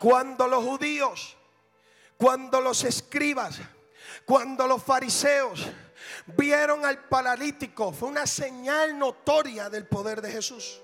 [0.00, 1.36] Cuando los judíos,
[2.16, 3.60] cuando los escribas,
[4.24, 5.66] cuando los fariseos
[6.24, 10.80] vieron al paralítico, fue una señal notoria del poder de Jesús.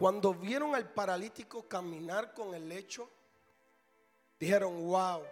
[0.00, 3.06] Cuando vieron al paralítico caminar con el lecho,
[4.38, 5.22] dijeron, wow.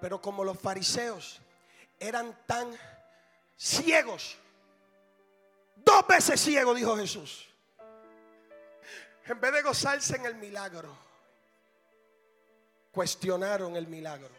[0.00, 1.40] Pero como los fariseos
[2.00, 2.76] eran tan
[3.56, 4.36] ciegos,
[5.76, 7.48] dos veces ciegos, dijo Jesús,
[9.26, 10.92] en vez de gozarse en el milagro,
[12.90, 14.34] cuestionaron el milagro.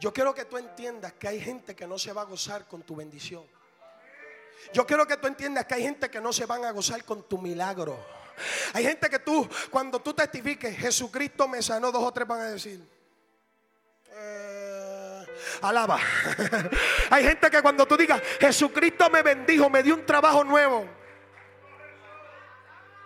[0.00, 2.82] Yo quiero que tú entiendas que hay gente que no se va a gozar con
[2.82, 3.46] tu bendición.
[4.72, 7.22] Yo quiero que tú entiendas que hay gente que no se van a gozar con
[7.28, 7.98] tu milagro.
[8.72, 12.50] Hay gente que tú, cuando tú testifiques, Jesucristo me sanó, dos o tres van a
[12.50, 12.80] decir.
[14.10, 15.26] Eh,
[15.62, 15.98] alaba.
[17.10, 21.01] Hay gente que cuando tú digas, Jesucristo me bendijo, me dio un trabajo nuevo.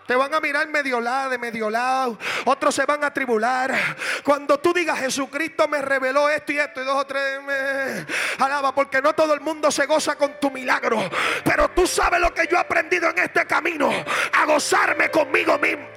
[0.06, 2.18] Te van a mirar medio lado, de medio lado.
[2.44, 3.74] Otros se van a tribular.
[4.22, 8.06] Cuando tú digas Jesucristo me reveló esto y esto y dos o tres me
[8.44, 10.98] alaba porque no todo el mundo se goza con tu milagro.
[11.44, 13.90] Pero tú sabes lo que yo he aprendido en este camino.
[14.32, 15.95] A gozarme conmigo mismo.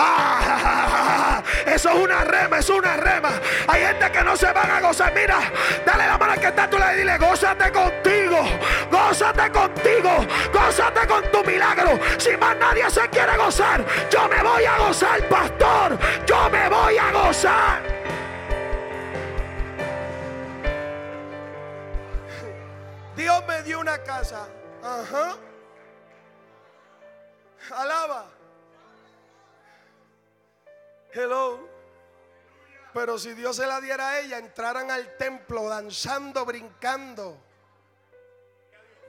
[0.00, 3.30] Ah, eso es una rema, es una rema.
[3.66, 5.12] Hay gente que no se van a gozar.
[5.12, 5.40] Mira,
[5.84, 8.38] dale la mano que está tú le dile, gózate contigo,
[8.92, 10.10] gózate contigo,
[10.52, 11.98] gózate con tu milagro.
[12.16, 15.98] Si más nadie se quiere gozar, yo me voy a gozar, pastor.
[16.26, 17.82] Yo me voy a gozar.
[23.16, 24.46] Dios me dio una casa.
[24.80, 25.34] Ajá.
[27.76, 28.37] Alaba.
[31.12, 31.68] Hello.
[32.92, 37.38] Pero si Dios se la diera a ella, entraran al templo danzando, brincando.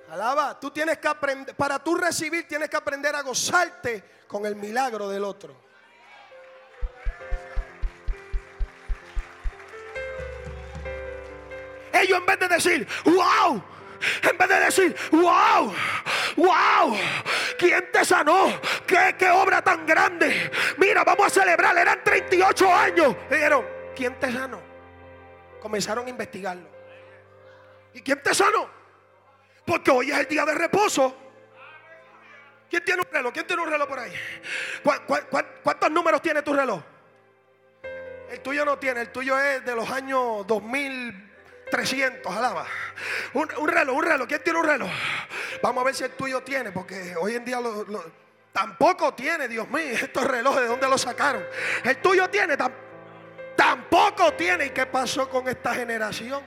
[0.09, 4.55] Alaba, tú tienes que aprender, para tú recibir tienes que aprender a gozarte con el
[4.55, 5.55] milagro del otro.
[11.93, 13.63] Ellos en vez de decir, wow,
[14.21, 15.73] en vez de decir, wow,
[16.37, 16.97] wow,
[17.57, 18.59] ¿quién te sanó?
[18.85, 20.51] ¿Qué, qué obra tan grande?
[20.77, 23.15] Mira, vamos a celebrar, eran 38 años.
[23.29, 24.61] Dijeron, ¿quién te sanó?
[25.61, 26.67] Comenzaron a investigarlo.
[27.93, 28.69] ¿Y quién te sanó?
[29.65, 31.15] Porque hoy es el día de reposo.
[32.69, 33.33] ¿Quién tiene un reloj?
[33.33, 34.13] ¿Quién tiene un reloj por ahí?
[35.63, 36.81] cuántos números tiene tu reloj?
[38.29, 40.45] El tuyo no tiene, el tuyo es de los años
[41.69, 42.65] 2300, alaba.
[43.33, 44.27] Un, un reloj, un reloj.
[44.27, 44.89] ¿Quién tiene un reloj?
[45.61, 47.59] Vamos a ver si el tuyo tiene, porque hoy en día
[48.51, 51.43] tampoco tiene, Dios mío, estos relojes, ¿de dónde los sacaron?
[51.83, 52.57] El tuyo tiene,
[53.55, 54.67] tampoco tiene.
[54.67, 56.41] ¿Y qué pasó con esta generación?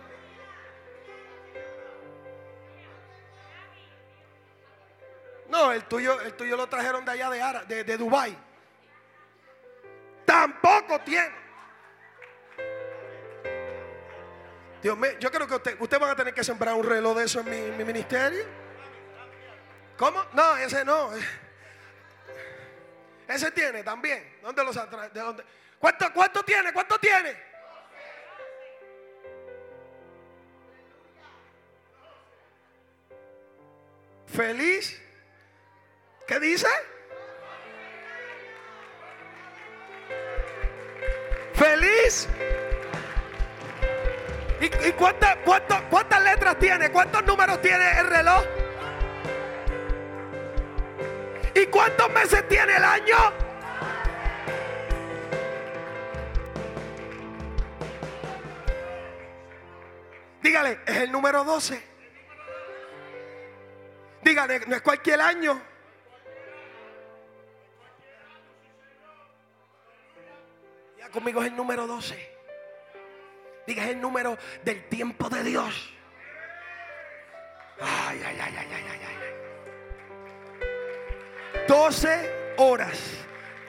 [5.49, 8.37] No, el tuyo, el tuyo lo trajeron de allá de, Ara, de, de Dubai.
[10.25, 11.43] Tampoco tiene.
[14.83, 17.25] Dios mío, yo creo que usted, usted van a tener que sembrar un reloj de
[17.25, 18.45] eso en mi, ministerio.
[19.97, 20.25] ¿Cómo?
[20.33, 21.11] No, ese no.
[23.29, 24.39] Ese tiene también.
[24.43, 25.09] ¿Dónde los atrae?
[25.11, 25.45] ¿De dónde?
[25.79, 26.73] ¿Cuánto, ¿Cuánto tiene?
[26.73, 27.53] ¿Cuánto tiene?
[34.27, 34.99] Feliz
[36.27, 36.67] ¿Qué dice?
[41.55, 42.29] Feliz.
[44.63, 45.39] ¿Y, cuántas,
[45.91, 46.89] cuántas letras tiene?
[46.93, 48.45] ¿Cuántos números tiene el reloj?
[51.53, 53.17] ¿Y cuántos meses tiene el año?
[60.41, 61.83] Dígale, es el número 12.
[64.23, 65.61] Dígale, no es cualquier año.
[71.11, 72.32] conmigo es el número 12.
[73.67, 75.93] Diga, el número del tiempo de Dios.
[77.81, 79.13] Ay, ay, ay, ay, ay, ay.
[81.69, 82.99] 12 horas,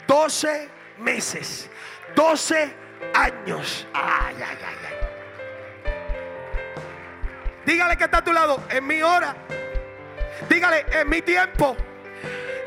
[0.08, 1.70] 12 meses,
[2.16, 2.74] 12
[3.14, 3.88] años.
[3.94, 4.94] Ay, ay, ay, ay.
[7.66, 9.36] Dígale que está a tu lado, en mi hora.
[10.50, 11.78] Dígale, en mi tiempo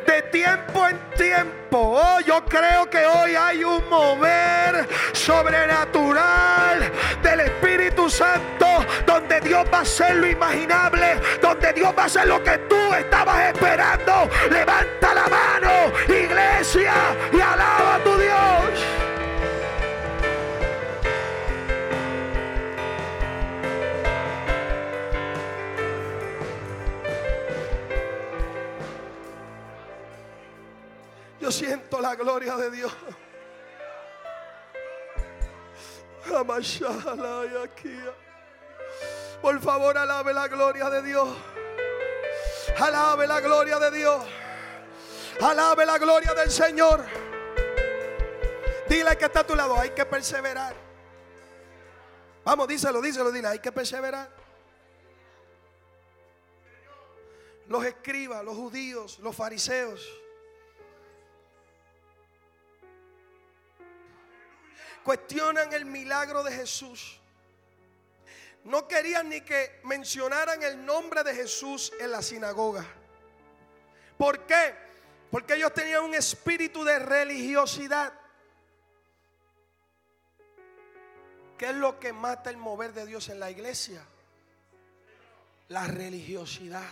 [0.06, 2.00] de tiempo en tiempo.
[2.02, 6.90] Oh, yo creo que hoy hay un mover sobrenatural
[7.22, 8.66] del Espíritu Santo
[9.06, 12.94] donde Dios va a hacer lo imaginable, donde Dios va a hacer lo que tú
[12.94, 14.28] estabas esperando.
[14.50, 16.94] Levanta la mano, iglesia,
[17.32, 18.15] y alaba a tu
[31.56, 32.92] siento la gloria de Dios.
[39.40, 41.28] Por favor, alabe la gloria de Dios.
[42.78, 44.24] Alabe la gloria de Dios.
[45.40, 47.04] Alabe la gloria del Señor.
[48.88, 50.74] Dile que está a tu lado, hay que perseverar.
[52.44, 54.28] Vamos, díselo, díselo, dile, hay que perseverar.
[57.68, 60.06] Los escribas, los judíos, los fariseos
[65.06, 67.20] cuestionan el milagro de Jesús.
[68.64, 72.84] No querían ni que mencionaran el nombre de Jesús en la sinagoga.
[74.18, 74.74] ¿Por qué?
[75.30, 78.12] Porque ellos tenían un espíritu de religiosidad.
[81.56, 84.02] ¿Qué es lo que mata el mover de Dios en la iglesia?
[85.68, 86.82] La religiosidad.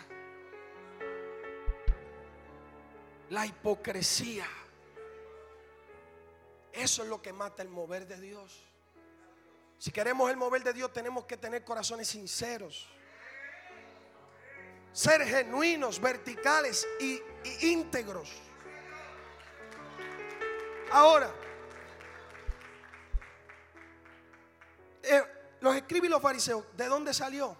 [3.30, 4.46] La hipocresía.
[6.74, 8.60] Eso es lo que mata el mover de Dios.
[9.78, 12.88] Si queremos el mover de Dios tenemos que tener corazones sinceros.
[14.92, 17.20] Ser genuinos, verticales y,
[17.60, 18.32] íntegros.
[20.90, 21.32] Ahora,
[25.02, 25.22] eh,
[25.60, 27.56] los escribí los fariseos, ¿de dónde salió?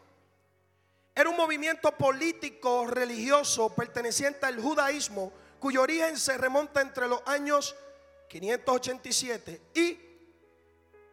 [1.15, 7.77] Era un movimiento político religioso perteneciente al judaísmo cuyo origen se remonta entre los años
[8.41, 9.99] 587 y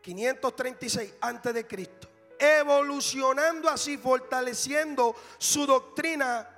[0.01, 2.09] 536 antes de Cristo,
[2.39, 6.49] evolucionando así, fortaleciendo su doctrina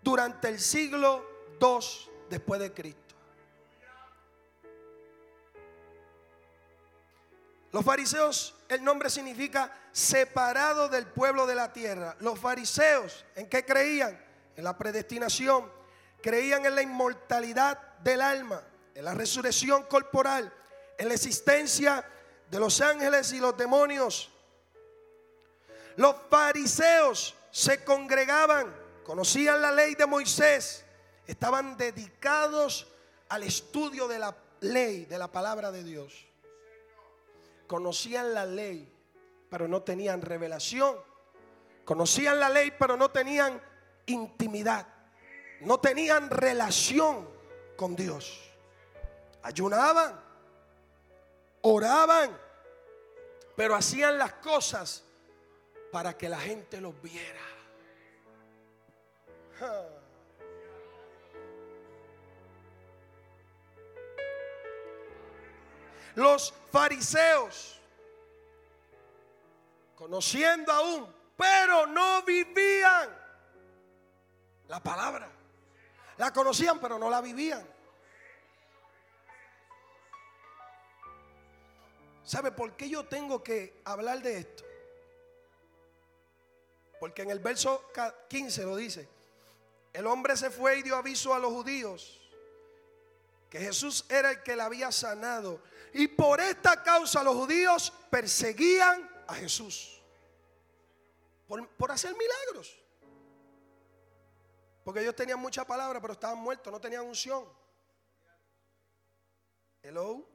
[0.00, 1.26] durante el siglo
[1.60, 3.14] II después de Cristo.
[7.70, 12.16] Los fariseos, el nombre significa separado del pueblo de la tierra.
[12.20, 14.18] Los fariseos, ¿en qué creían?
[14.56, 15.70] En la predestinación.
[16.22, 18.62] Creían en la inmortalidad del alma,
[18.94, 20.52] en la resurrección corporal,
[20.98, 22.04] en la existencia
[22.50, 24.30] de los ángeles y los demonios.
[25.96, 28.74] Los fariseos se congregaban,
[29.04, 30.84] conocían la ley de Moisés,
[31.26, 32.88] estaban dedicados
[33.28, 36.26] al estudio de la ley, de la palabra de Dios.
[37.66, 38.92] Conocían la ley,
[39.48, 40.96] pero no tenían revelación.
[41.84, 43.60] Conocían la ley, pero no tenían
[44.06, 44.86] intimidad.
[45.60, 47.28] No tenían relación
[47.76, 48.51] con Dios.
[49.42, 50.20] Ayunaban,
[51.62, 52.38] oraban,
[53.56, 55.04] pero hacían las cosas
[55.90, 57.40] para que la gente los viera.
[66.14, 67.80] Los fariseos,
[69.94, 73.08] conociendo aún, pero no vivían
[74.68, 75.30] la palabra.
[76.18, 77.71] La conocían, pero no la vivían.
[82.24, 84.64] ¿Sabe por qué yo tengo que hablar de esto?
[87.00, 87.90] Porque en el verso
[88.28, 89.08] 15 lo dice,
[89.92, 92.20] el hombre se fue y dio aviso a los judíos
[93.50, 95.60] que Jesús era el que la había sanado.
[95.92, 100.00] Y por esta causa los judíos perseguían a Jesús.
[101.46, 102.78] Por, por hacer milagros.
[104.84, 107.44] Porque ellos tenían mucha palabra, pero estaban muertos, no tenían unción.
[109.82, 110.26] Hello,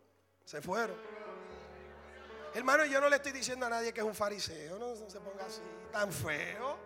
[0.46, 0.96] se fueron.
[2.54, 5.46] Hermano, yo no le estoy diciendo a nadie que es un fariseo, no, se ponga
[5.46, 6.78] así, tan feo.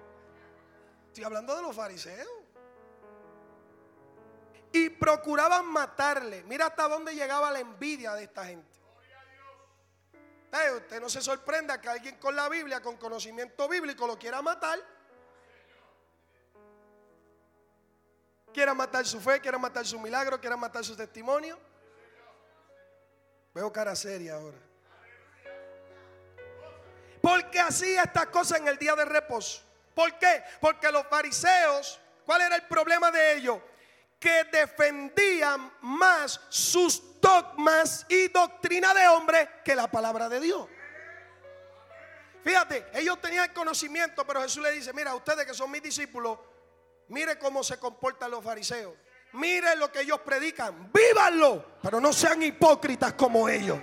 [1.07, 2.28] Estoy hablando de los fariseos
[4.72, 6.43] y procuraban matarle.
[6.43, 8.70] Mira hasta dónde llegaba la envidia de esta gente.
[10.78, 14.80] usted no se sorprenda que alguien con la Biblia, con conocimiento bíblico, lo quiera matar.
[18.53, 21.57] Quiera matar su fe, quiera matar su milagro, quiera matar su testimonio.
[23.53, 24.70] Veo cara seria ahora.
[27.22, 29.61] Porque hacía estas cosas en el día de reposo.
[29.93, 30.43] ¿Por qué?
[30.59, 33.59] Porque los fariseos, ¿cuál era el problema de ellos?
[34.22, 40.67] que defendían más sus dogmas y doctrina de hombre que la palabra de Dios.
[42.43, 46.38] Fíjate, ellos tenían conocimiento, pero Jesús le dice, mira, ustedes que son mis discípulos,
[47.07, 48.93] mire cómo se comportan los fariseos.
[49.34, 53.80] Mire lo que ellos predican, vívanlo, pero no sean hipócritas como ellos.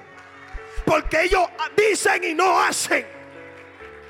[0.84, 3.17] Porque ellos dicen y no hacen.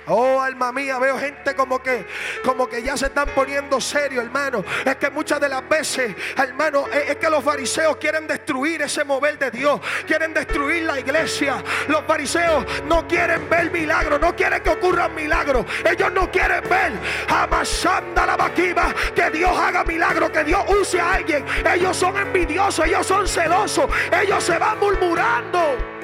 [0.09, 2.07] Oh, alma mía, veo gente como que,
[2.43, 4.65] como que ya se están poniendo serio, hermano.
[4.85, 9.39] Es que muchas de las veces, hermano, es, que los fariseos quieren destruir ese mover
[9.39, 11.63] de Dios, quieren destruir la iglesia.
[11.89, 15.67] Los fariseos no quieren ver milagros, no quieren que ocurran milagros.
[15.85, 16.93] Ellos no quieren ver
[17.29, 21.45] amasando la vaquiva, que Dios haga milagros, que Dios use a alguien.
[21.71, 25.97] Ellos son envidiosos, ellos son celosos, ellos se van murmurando.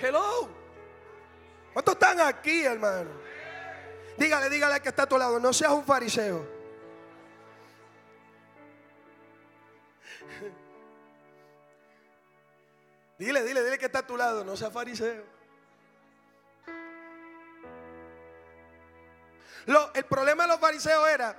[0.00, 0.48] Hello.
[1.72, 3.10] ¿Cuántos están aquí, hermano?
[4.16, 5.40] Dígale, dígale que está a tu lado.
[5.40, 6.58] No seas un fariseo.
[13.18, 14.44] Dile, dile, dile que está a tu lado.
[14.44, 15.24] No seas fariseo.
[19.94, 21.36] el problema de los fariseos era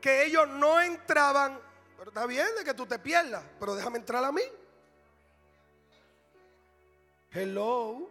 [0.00, 1.60] que ellos no entraban.
[1.98, 3.42] Pero está bien de que tú te pierdas.
[3.58, 4.42] Pero déjame entrar a mí.
[7.32, 8.08] Hello.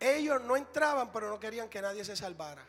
[0.00, 2.62] Ellos no entraban, pero no querían que nadie se salvara.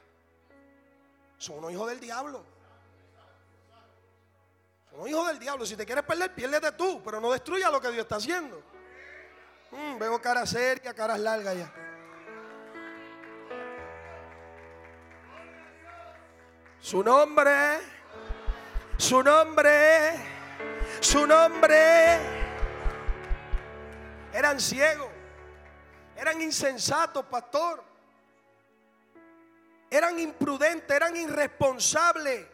[1.38, 2.44] Son unos hijos del diablo.
[4.90, 5.66] Son unos hijos del diablo.
[5.66, 8.62] Si te quieres perder, piérdete tú, pero no destruya lo que Dios está haciendo.
[9.72, 11.74] Mm, veo caras serias, caras largas ya.
[16.82, 17.80] Su nombre,
[18.98, 20.16] su nombre,
[21.02, 22.39] su nombre
[24.34, 25.10] eran ciegos,
[26.16, 27.84] eran insensatos, pastor.
[29.92, 32.46] Eran imprudentes, eran irresponsables.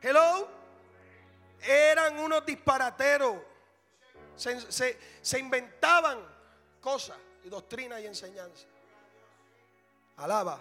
[0.00, 0.48] Hello.
[1.62, 3.36] Eran unos disparateros.
[4.34, 6.18] Se, se inventaban
[6.80, 7.16] cosas
[7.48, 8.66] doctrinas y enseñanzas.
[10.16, 10.58] Alaba.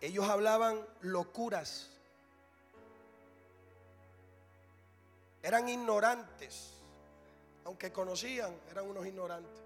[0.00, 1.88] Ellos hablaban locuras.
[5.42, 6.81] Eran ignorantes
[7.64, 9.62] aunque conocían, eran unos ignorantes.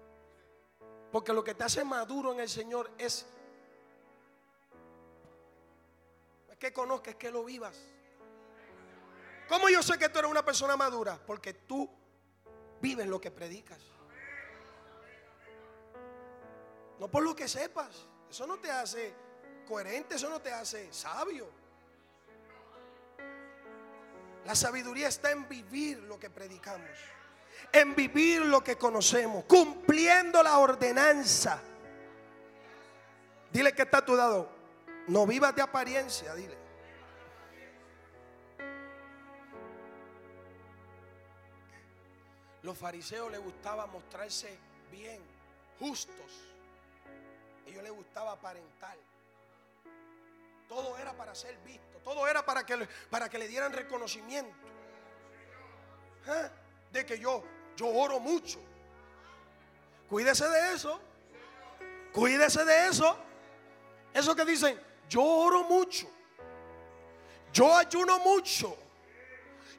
[1.11, 3.25] Porque lo que te hace maduro en el Señor es...
[6.49, 7.77] es que conozcas, es que lo vivas.
[9.47, 11.19] ¿Cómo yo sé que tú eres una persona madura?
[11.25, 11.89] Porque tú
[12.81, 13.79] vives lo que predicas.
[16.99, 18.07] No por lo que sepas.
[18.29, 19.13] Eso no te hace
[19.67, 21.47] coherente, eso no te hace sabio.
[24.45, 26.89] La sabiduría está en vivir lo que predicamos,
[27.71, 31.61] en vivir lo que conocemos, cumpliendo la ordenanza.
[33.51, 34.49] Dile que está a tu lado.
[35.07, 36.57] No vivas de apariencia, dile.
[42.63, 44.57] Los fariseos les gustaba mostrarse
[44.91, 45.21] bien,
[45.79, 46.31] justos.
[47.65, 48.97] A ellos les gustaba aparentar.
[50.67, 51.99] Todo era para ser visto.
[52.03, 54.67] Todo era para que, para que le dieran reconocimiento.
[56.27, 56.49] ¿Eh?
[56.91, 57.43] De que yo,
[57.75, 58.59] yo oro mucho.
[60.09, 60.99] Cuídese de eso.
[62.13, 63.17] Cuídese de eso.
[64.13, 64.79] Eso que dicen,
[65.09, 66.07] yo oro mucho.
[67.53, 68.77] Yo ayuno mucho.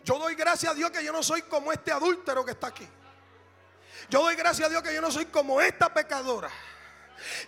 [0.05, 2.89] Yo doy gracias a Dios que yo no soy como este adúltero que está aquí.
[4.09, 6.51] Yo doy gracias a Dios que yo no soy como esta pecadora.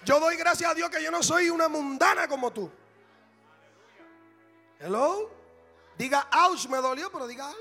[0.04, 2.70] Yo doy gracias a Dios que yo no soy una mundana como tú.
[4.78, 5.30] Hello.
[5.96, 7.52] Diga, ouch, me dolió, pero diga.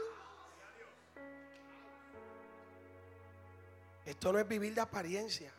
[4.10, 5.53] Esto no es vivir de apariencia.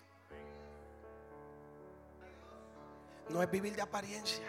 [3.29, 4.45] No es vivir de apariencia.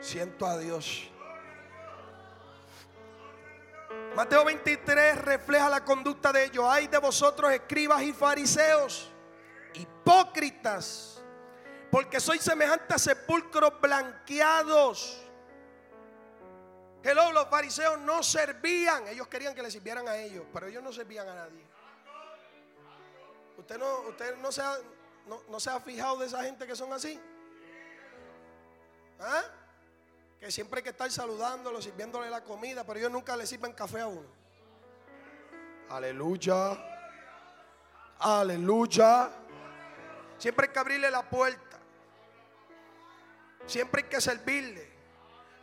[0.00, 1.08] Siento a Dios.
[4.16, 6.64] Mateo 23 refleja la conducta de ellos.
[6.68, 9.12] Hay de vosotros escribas y fariseos,
[9.74, 11.22] hipócritas,
[11.88, 15.23] porque sois semejantes a sepulcros blanqueados.
[17.04, 19.06] Hello, los fariseos no servían.
[19.08, 21.62] Ellos querían que le sirvieran a ellos, pero ellos no servían a nadie.
[23.58, 24.78] ¿Usted no, usted no, se, ha,
[25.26, 27.20] no, no se ha fijado de esa gente que son así?
[29.20, 29.42] ¿Ah?
[30.40, 34.00] que siempre hay que estar saludándolo, sirviéndole la comida, pero ellos nunca le sirven café
[34.00, 34.28] a uno.
[35.88, 36.76] Aleluya.
[38.18, 39.30] Aleluya.
[40.36, 41.78] Siempre hay que abrirle la puerta.
[43.66, 44.93] Siempre hay que servirle.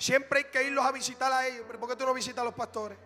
[0.01, 1.63] Siempre hay que irlos a visitar a ellos.
[1.67, 2.97] ¿Pero por qué tú no visitas a los pastores?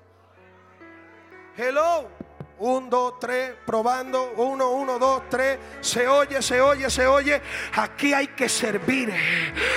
[1.58, 2.10] Hello.
[2.58, 4.32] Un, dos, tres, probando.
[4.38, 5.60] Uno, uno, dos, tres.
[5.82, 7.42] Se oye, se oye, se oye.
[7.74, 9.14] Aquí hay que servir.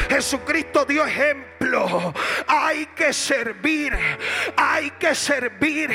[0.09, 2.15] Jesucristo dio ejemplo.
[2.47, 3.99] Hay que servir.
[4.57, 5.93] Hay que servir.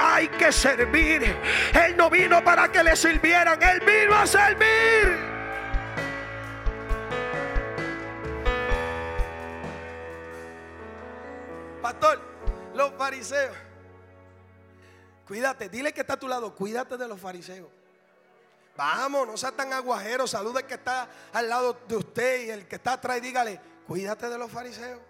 [0.00, 1.36] Hay que servir.
[1.74, 3.62] Él no vino para que le sirvieran.
[3.62, 5.33] Él vino a servir.
[12.00, 12.20] Pastor,
[12.74, 13.56] los fariseos
[15.26, 17.68] Cuídate, dile que está a tu lado, cuídate de los fariseos.
[18.76, 22.68] Vamos, no sea tan aguajero, saluda el que está al lado de usted y el
[22.68, 25.00] que está atrás, dígale, cuídate de los fariseos.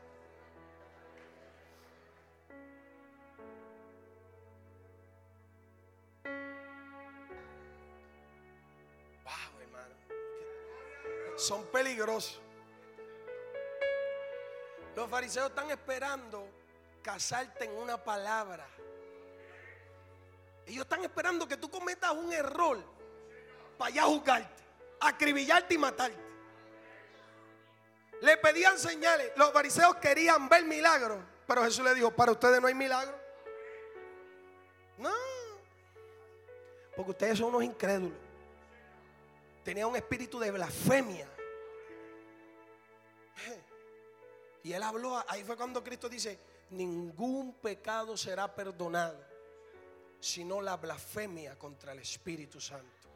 [9.25, 9.95] Wow, hermano.
[11.37, 12.41] Son peligrosos.
[14.95, 16.47] Los fariseos están esperando
[17.05, 18.67] casarte en una palabra.
[20.67, 22.83] Ellos están esperando que tú cometas un error
[23.79, 24.63] para allá juzgarte,
[24.99, 26.19] acribillarte y matarte.
[28.23, 29.33] Le pedían señales.
[29.37, 31.23] Los fariseos querían ver milagros.
[31.47, 33.15] Pero Jesús le dijo, para ustedes no hay milagro.
[34.97, 35.13] No.
[36.97, 38.17] Porque ustedes son unos incrédulos.
[39.63, 41.29] Tenía un espíritu de blasfemia.
[44.63, 46.39] Y él habló, ahí fue cuando Cristo dice,
[46.77, 49.35] ningún pecado será perdonado
[50.25, 53.09] sino la blasfemia contra el Espíritu Santo.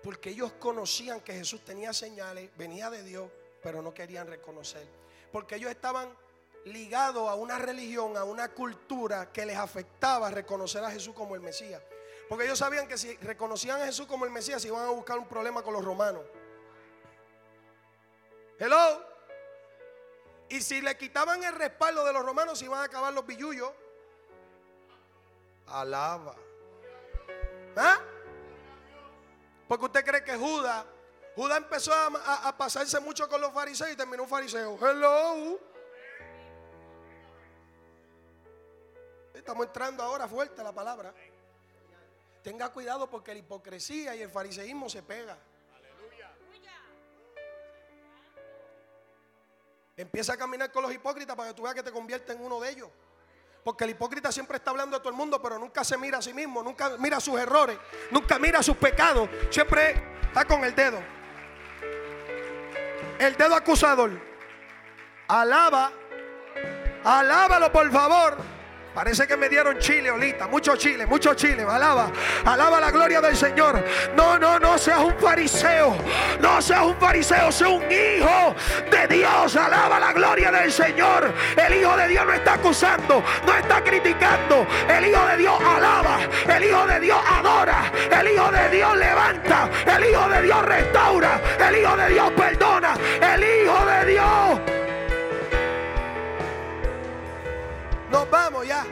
[0.00, 3.28] Porque ellos conocían que Jesús tenía señales, venía de Dios,
[3.60, 4.86] pero no querían reconocer.
[5.32, 6.08] Porque ellos estaban
[6.66, 11.40] ligados a una religión, a una cultura que les afectaba reconocer a Jesús como el
[11.40, 11.82] Mesías.
[12.28, 15.26] Porque ellos sabían que si reconocían a Jesús como el Mesías, iban a buscar un
[15.26, 16.22] problema con los romanos.
[18.56, 19.07] Hello.
[20.48, 23.70] Y si le quitaban el respaldo de los romanos, iban a acabar los billullos.
[25.66, 26.34] Alaba.
[27.76, 28.00] ¿Ah?
[29.68, 30.86] Porque usted cree que Judas,
[31.36, 34.78] Judas empezó a, pasarse mucho con los fariseos y terminó un fariseo.
[34.80, 35.60] Hello.
[39.34, 41.14] Estamos entrando ahora fuerte a la palabra.
[42.42, 45.38] Tenga cuidado porque la hipocresía y el fariseísmo se pega.
[49.98, 52.60] Empieza a caminar con los hipócritas para que tú veas que te conviertes en uno
[52.60, 52.88] de ellos.
[53.64, 56.22] Porque el hipócrita siempre está hablando a todo el mundo, pero nunca se mira a
[56.22, 57.76] sí mismo, nunca mira sus errores,
[58.12, 59.28] nunca mira sus pecados.
[59.50, 61.00] Siempre está con el dedo.
[63.18, 64.12] El dedo acusador.
[65.26, 65.90] Alaba.
[67.02, 68.38] Alábalo, por favor.
[68.94, 70.48] Parece que me dieron chile, Olita.
[70.48, 71.62] Mucho chile, mucho chile.
[71.62, 72.10] Alaba,
[72.44, 73.84] alaba la gloria del Señor.
[74.16, 75.96] No, no, no seas un fariseo.
[76.40, 78.54] No seas un fariseo, sea un hijo
[78.90, 79.56] de Dios.
[79.56, 81.32] Alaba la gloria del Señor.
[81.56, 84.66] El hijo de Dios no está acusando, no está criticando.
[84.88, 86.18] El hijo de Dios alaba.
[86.48, 87.92] El hijo de Dios adora.
[88.10, 89.68] El hijo de Dios levanta.
[89.86, 91.40] El hijo de Dios restaura.
[91.68, 92.94] El hijo de Dios perdona.
[93.20, 94.60] El hijo de Dios
[98.10, 98.84] Nos vamos ya.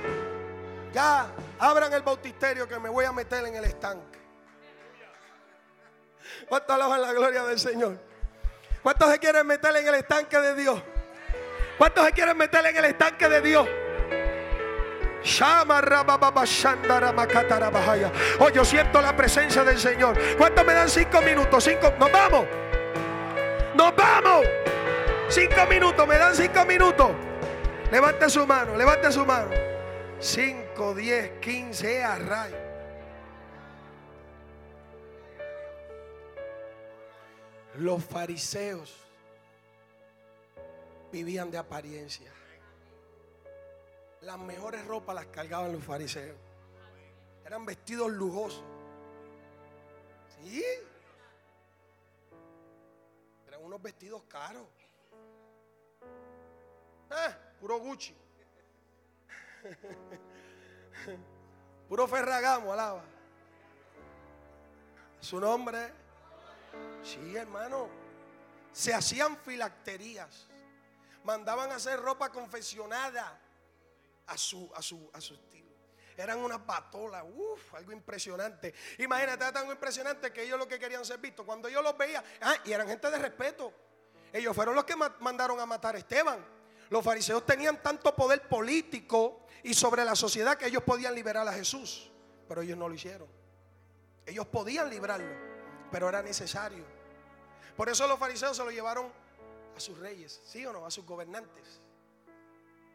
[0.92, 1.26] Ya,
[1.58, 4.18] abran el bautisterio que me voy a meter en el estanque.
[6.48, 7.98] ¿Cuántos alaban la gloria del Señor?
[8.82, 10.82] ¿Cuántos se quieren meter en el estanque de Dios?
[11.76, 13.68] ¿Cuántos se quieren meter en el estanque de Dios?
[18.38, 20.16] Oh, yo siento la presencia del Señor.
[20.38, 21.64] ¿Cuántos me dan cinco minutos?
[21.64, 21.92] Cinco.
[21.98, 22.46] Nos vamos.
[23.74, 24.46] Nos vamos.
[25.28, 26.06] Cinco minutos.
[26.06, 27.10] Me dan cinco minutos.
[27.90, 29.50] Levante su mano, levante su mano.
[30.18, 32.56] 5, 10, 15, a rayo.
[37.76, 38.96] Los fariseos
[41.12, 42.32] vivían de apariencia.
[44.22, 46.36] Las mejores ropas las cargaban los fariseos.
[47.44, 48.64] Eran vestidos lujosos.
[50.42, 50.64] Sí.
[53.46, 54.66] Eran unos vestidos caros.
[57.10, 57.45] ¿Eh?
[57.66, 58.14] Puro Gucci.
[61.88, 63.02] Puro Ferragamo, alaba.
[65.18, 65.92] Su nombre.
[67.02, 67.88] Sí, hermano.
[68.70, 70.46] Se hacían filacterías.
[71.24, 73.36] Mandaban a hacer ropa confeccionada
[74.28, 75.72] a su, a su, a su estilo.
[76.16, 78.74] Eran unas batolas, uff, algo impresionante.
[78.98, 81.44] Imagínate, era tan impresionante que ellos lo que querían ser vistos.
[81.44, 83.72] Cuando yo los veía, ah, y eran gente de respeto.
[84.32, 86.54] Ellos fueron los que mandaron a matar a Esteban.
[86.90, 91.52] Los fariseos tenían tanto poder político y sobre la sociedad que ellos podían liberar a
[91.52, 92.10] Jesús,
[92.48, 93.28] pero ellos no lo hicieron.
[94.24, 95.34] Ellos podían librarlo,
[95.90, 96.84] pero era necesario.
[97.76, 99.12] Por eso los fariseos se lo llevaron
[99.76, 100.86] a sus reyes, ¿sí o no?
[100.86, 101.80] A sus gobernantes.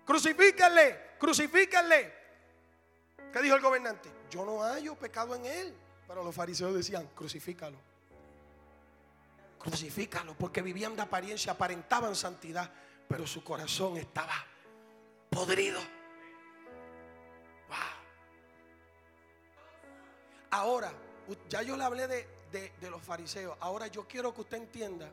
[0.06, 2.14] Crucifíquenle, crucifíquenle.
[3.32, 4.10] ¿Qué dijo el gobernante?
[4.30, 5.76] Yo no hallo pecado en él.
[6.08, 7.78] Pero los fariseos decían, crucifícalo.
[9.58, 12.70] Crucifícalo, porque vivían de apariencia, aparentaban santidad,
[13.12, 14.34] pero su corazón estaba
[15.30, 15.82] podrido.
[20.50, 20.92] Ahora,
[21.50, 23.58] ya yo le hablé de, de los fariseos.
[23.60, 25.10] Ahora yo quiero que usted entienda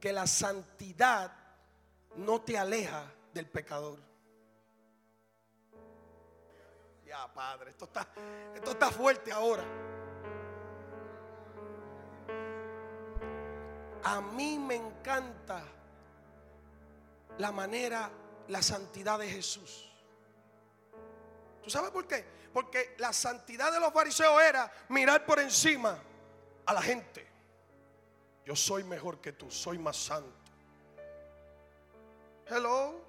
[0.00, 1.32] que la santidad
[2.16, 3.98] no te aleja del pecador.
[7.06, 8.08] Ya, Padre, esto está,
[8.54, 9.64] esto está fuerte ahora.
[14.02, 15.64] A mí me encanta
[17.38, 18.10] la manera,
[18.48, 19.90] la santidad de Jesús.
[21.62, 22.24] ¿Tú sabes por qué?
[22.52, 25.98] Porque la santidad de los fariseos era mirar por encima
[26.66, 27.26] a la gente.
[28.44, 30.52] Yo soy mejor que tú, soy más santo.
[32.46, 33.02] Hello.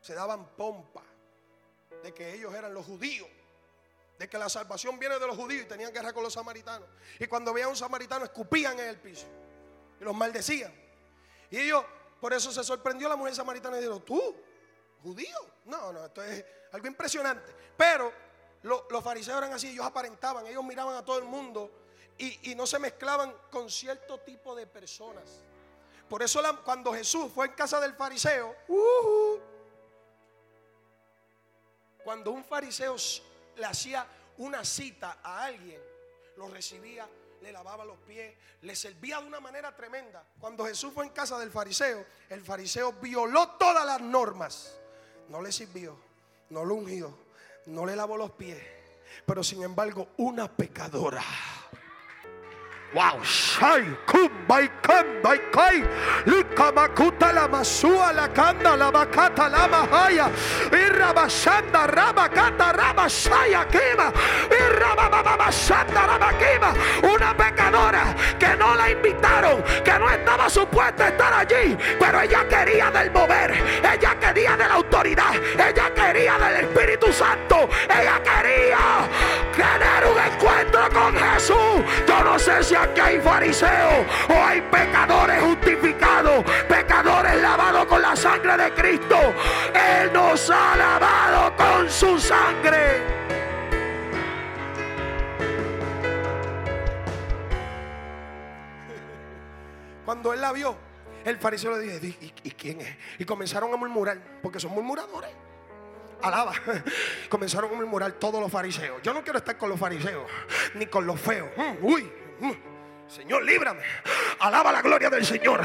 [0.00, 1.02] Se daban pompa
[2.02, 3.28] de que ellos eran los judíos,
[4.18, 6.88] de que la salvación viene de los judíos y tenían guerra con los samaritanos.
[7.18, 9.26] Y cuando veían a un samaritano escupían en el piso
[10.00, 10.72] y los maldecían.
[11.50, 11.84] Y ellos
[12.20, 14.34] por eso se sorprendió la mujer samaritana y dijo, ¿tú?
[15.02, 15.38] ¿Judío?
[15.66, 17.54] No, no, esto es algo impresionante.
[17.76, 18.12] Pero
[18.62, 21.70] los fariseos eran así, ellos aparentaban, ellos miraban a todo el mundo
[22.18, 25.40] y, no se mezclaban con cierto tipo de personas.
[26.08, 29.38] Por eso cuando Jesús fue en casa del fariseo, uh,
[32.02, 32.96] cuando un fariseo
[33.56, 34.06] le hacía
[34.38, 35.80] una cita a alguien,
[36.36, 37.08] lo recibía
[37.42, 40.24] le lavaba los pies, le servía de una manera tremenda.
[40.40, 44.78] Cuando Jesús fue en casa del fariseo, el fariseo violó todas las normas.
[45.28, 45.98] No le sirvió,
[46.50, 47.16] no lo ungió,
[47.66, 48.62] no le lavó los pies,
[49.26, 51.22] pero sin embargo una pecadora
[52.94, 55.84] Wow, shai, kum, bai, kam, bai, kai,
[56.24, 60.32] lika makuta la masua, la kanda, la bakata, la mahaya,
[60.72, 64.10] irrabashanda, rabakata, rabashaya, kima,
[64.48, 66.72] irrabababashanda, rabakima,
[67.04, 72.90] una pecadora que no la invitaron, que no estaba supuesta estar allí, pero ella quería
[72.90, 73.52] del mover,
[73.84, 79.08] ella quería de la ella quería del Espíritu Santo, ella quería
[79.54, 81.84] tener un encuentro con Jesús.
[82.06, 88.16] Yo no sé si aquí hay fariseos o hay pecadores justificados, pecadores lavados con la
[88.16, 89.16] sangre de Cristo.
[89.72, 93.02] Él nos ha lavado con su sangre.
[100.04, 100.87] Cuando él la vio,
[101.24, 102.96] el fariseo le dijo, ¿y, quién es?
[103.18, 105.30] Y comenzaron a murmurar, porque son murmuradores.
[106.22, 106.52] Alaba.
[107.28, 109.00] Comenzaron a murmurar todos los fariseos.
[109.02, 110.28] Yo no quiero estar con los fariseos,
[110.74, 111.48] ni con los feos.
[111.56, 112.12] Mm, uy.
[112.40, 112.77] Mm.
[113.08, 113.82] Señor, líbrame.
[114.40, 115.62] Alaba la gloria del Señor.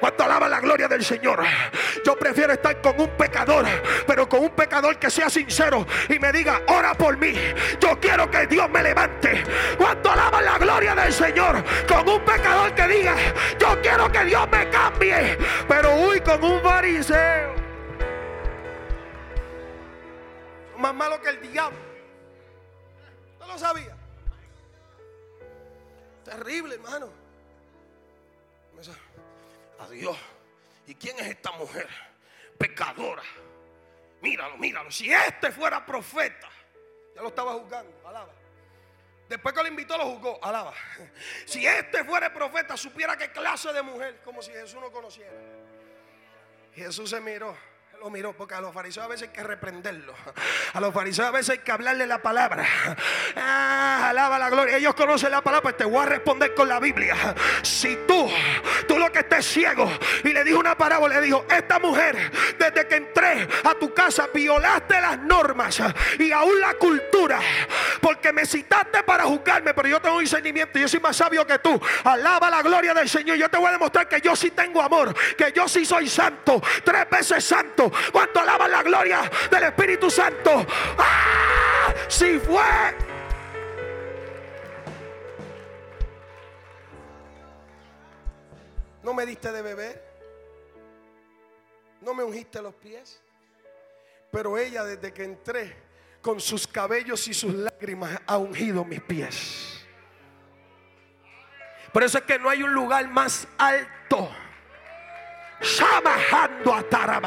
[0.00, 1.44] Cuando alaba la gloria del Señor,
[2.04, 3.66] yo prefiero estar con un pecador,
[4.06, 7.34] pero con un pecador que sea sincero y me diga, ora por mí.
[7.78, 9.44] Yo quiero que Dios me levante.
[9.76, 13.14] Cuando alaba la gloria del Señor, con un pecador que diga,
[13.58, 17.54] yo quiero que Dios me cambie, pero uy, con un fariseo.
[20.78, 21.78] Más malo que el diablo.
[23.38, 23.99] ¿No lo sabía?
[26.30, 27.10] Terrible, hermano.
[29.80, 30.16] Adiós.
[30.86, 31.88] ¿Y quién es esta mujer?
[32.56, 33.24] Pecadora.
[34.22, 34.92] Míralo, míralo.
[34.92, 36.48] Si este fuera profeta,
[37.16, 37.92] ya lo estaba juzgando.
[38.06, 38.32] Alaba.
[39.28, 40.38] Después que lo invitó, lo juzgó.
[40.40, 40.72] Alaba.
[41.46, 45.32] Si este fuera profeta, supiera qué clase de mujer, como si Jesús no conociera.
[46.76, 47.56] Jesús se miró
[48.00, 50.14] lo miró, porque a los fariseos a veces hay que reprenderlo.
[50.72, 52.66] A los fariseos a veces hay que hablarle la palabra.
[53.36, 54.76] Ah, alaba la gloria.
[54.76, 57.34] Ellos conocen la palabra, pues te voy a responder con la Biblia.
[57.62, 58.28] Si tú,
[59.20, 59.90] que estés ciego,
[60.24, 64.28] y le dijo una parábola, le dijo, esta mujer, desde que entré a tu casa,
[64.32, 65.82] violaste las normas
[66.18, 67.38] y aún la cultura,
[68.00, 71.80] porque me citaste para juzgarme, pero yo tengo discernimiento, yo soy más sabio que tú.
[72.04, 73.36] Alaba la gloria del Señor.
[73.36, 76.62] Yo te voy a demostrar que yo sí tengo amor, que yo sí soy santo,
[76.84, 80.66] tres veces santo cuando alaban la gloria del Espíritu Santo.
[80.98, 81.92] ¡Ah!
[82.08, 83.09] Si fue.
[89.02, 90.04] No me diste de beber.
[92.00, 93.20] No me ungiste los pies.
[94.30, 95.76] Pero ella desde que entré
[96.22, 99.84] con sus cabellos y sus lágrimas ha ungido mis pies.
[101.92, 104.30] Por eso es que no hay un lugar más alto
[105.60, 107.20] a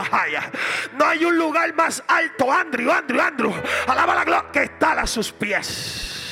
[0.97, 3.53] No hay un lugar más alto, Andrew, Andrew, Andrew.
[3.88, 6.22] Alaba la gloria que está a sus pies.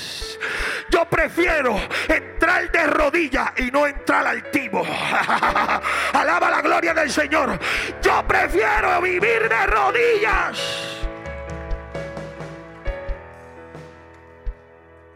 [0.89, 1.77] Yo prefiero
[2.07, 4.83] entrar de rodillas y no entrar altivo.
[6.13, 7.59] Alaba la gloria del Señor.
[8.01, 10.59] Yo prefiero vivir de rodillas.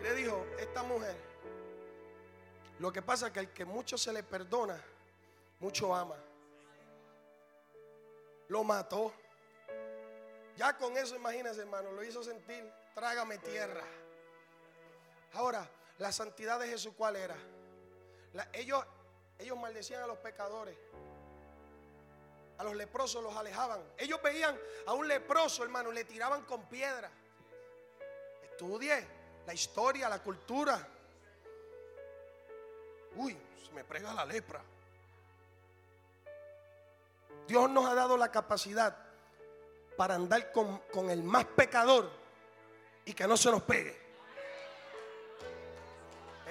[0.01, 1.15] Le dijo esta mujer,
[2.79, 4.77] lo que pasa es que el que mucho se le perdona,
[5.59, 6.15] mucho ama
[8.49, 9.13] lo mató.
[10.57, 12.63] Ya con eso, imagínense, hermano, lo hizo sentir,
[12.93, 13.83] trágame tierra.
[15.33, 17.35] Ahora, la santidad de Jesús, ¿cuál era?
[18.53, 18.83] ellos,
[19.39, 20.75] ellos maldecían a los pecadores.
[22.57, 23.81] A los leprosos los alejaban.
[23.97, 27.09] Ellos veían a un leproso, hermano, le tiraban con piedra.
[28.43, 29.05] Estudie
[29.45, 30.87] la historia, la cultura.
[33.15, 34.61] Uy, se me prega la lepra.
[37.47, 38.95] Dios nos ha dado la capacidad
[39.95, 42.09] para andar con, el más pecador
[43.05, 44.04] y que no se nos pegue.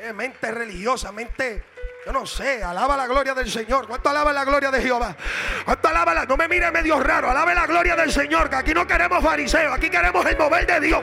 [0.04, 1.64] Eh, mente religiosa, mente,
[2.04, 3.88] yo no sé, alaba la gloria del Señor.
[3.88, 5.16] ¿Cuánto alaba la gloria de Jehová?
[5.64, 6.26] ¿Cuánto alaba la?
[6.26, 9.72] No me mire medio raro, alabe la gloria del Señor, que aquí no queremos fariseos,
[9.72, 11.02] aquí queremos el mover de Dios.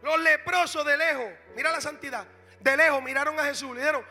[0.00, 2.24] Los leprosos de lejos, mira la santidad,
[2.60, 4.04] de lejos miraron a Jesús, le dijeron,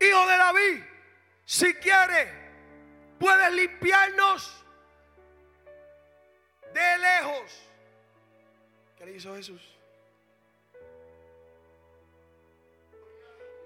[0.00, 0.84] hijo de David,
[1.44, 2.28] si quieres,
[3.16, 4.64] puedes limpiarnos
[6.74, 7.69] de lejos.
[9.00, 9.62] ¿Qué le hizo Jesús?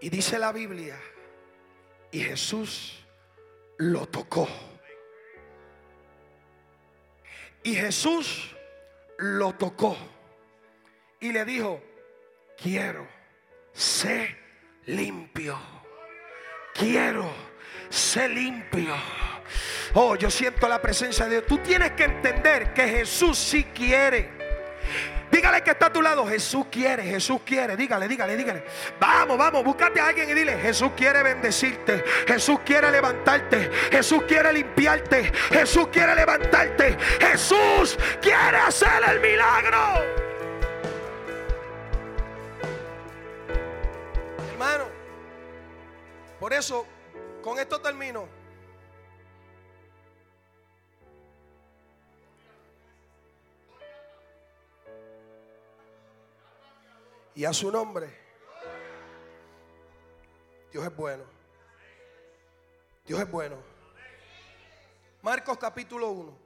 [0.01, 0.97] Y dice la Biblia,
[2.13, 3.05] y Jesús
[3.79, 4.49] lo tocó.
[7.65, 8.55] Y Jesús
[9.19, 9.97] lo tocó.
[11.19, 11.83] Y le dijo,
[12.57, 13.09] quiero,
[13.73, 14.39] sé
[14.87, 15.59] limpio
[16.75, 17.33] quiero
[17.89, 18.95] ser limpio.
[19.95, 21.47] Oh, yo siento la presencia de Dios.
[21.47, 24.44] Tú tienes que entender que Jesús sí quiere.
[25.35, 26.25] Dígale que está a tu lado.
[26.29, 27.77] Jesús quiere, Jesús quiere.
[27.77, 28.65] Dígale, dígale, dígale.
[29.01, 32.05] Vamos, vamos, búscate a alguien y dile: Jesús quiere bendecirte.
[32.29, 33.69] Jesús quiere levantarte.
[33.91, 35.33] Jesús quiere limpiarte.
[35.51, 36.97] Jesús quiere levantarte.
[37.21, 39.79] Jesús quiere hacer el milagro.
[44.53, 44.85] Hermano,
[46.39, 46.87] por eso,
[47.43, 48.44] con esto termino.
[57.35, 58.09] Y a su nombre,
[60.71, 61.25] Dios es bueno.
[63.07, 63.57] Dios es bueno.
[65.23, 66.39] Marcos capítulo 1.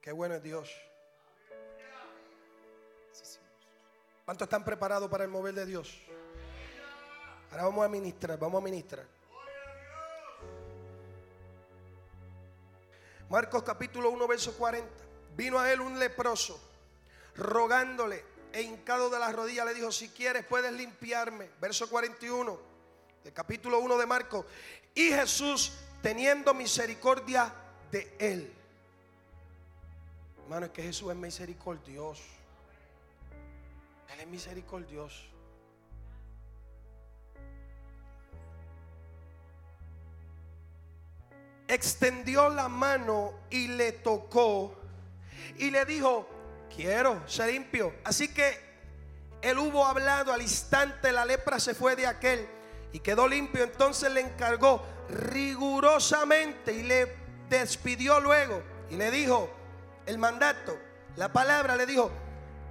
[0.00, 0.70] Qué bueno es Dios.
[4.24, 5.98] ¿Cuántos están preparados para el mover de Dios?
[7.50, 9.06] Ahora vamos a ministrar, vamos a ministrar.
[13.28, 14.88] Marcos capítulo 1, verso 40.
[15.36, 16.60] Vino a él un leproso,
[17.36, 21.50] rogándole e hincado de las rodillas, le dijo, si quieres puedes limpiarme.
[21.60, 22.60] Verso 41
[23.24, 24.46] del capítulo 1 de Marcos.
[24.94, 25.72] Y Jesús,
[26.02, 27.52] teniendo misericordia
[27.90, 28.52] de él.
[30.42, 32.22] Hermano, es que Jesús es misericordioso.
[34.12, 35.24] Él es misericordioso.
[41.66, 44.76] Extendió la mano y le tocó
[45.56, 46.28] y le dijo,
[46.74, 47.94] quiero ser limpio.
[48.04, 48.58] Así que
[49.42, 52.48] él hubo hablado al instante, la lepra se fue de aquel
[52.92, 53.64] y quedó limpio.
[53.64, 57.14] Entonces le encargó rigurosamente y le
[57.48, 59.50] despidió luego y le dijo
[60.06, 60.78] el mandato,
[61.16, 62.10] la palabra le dijo,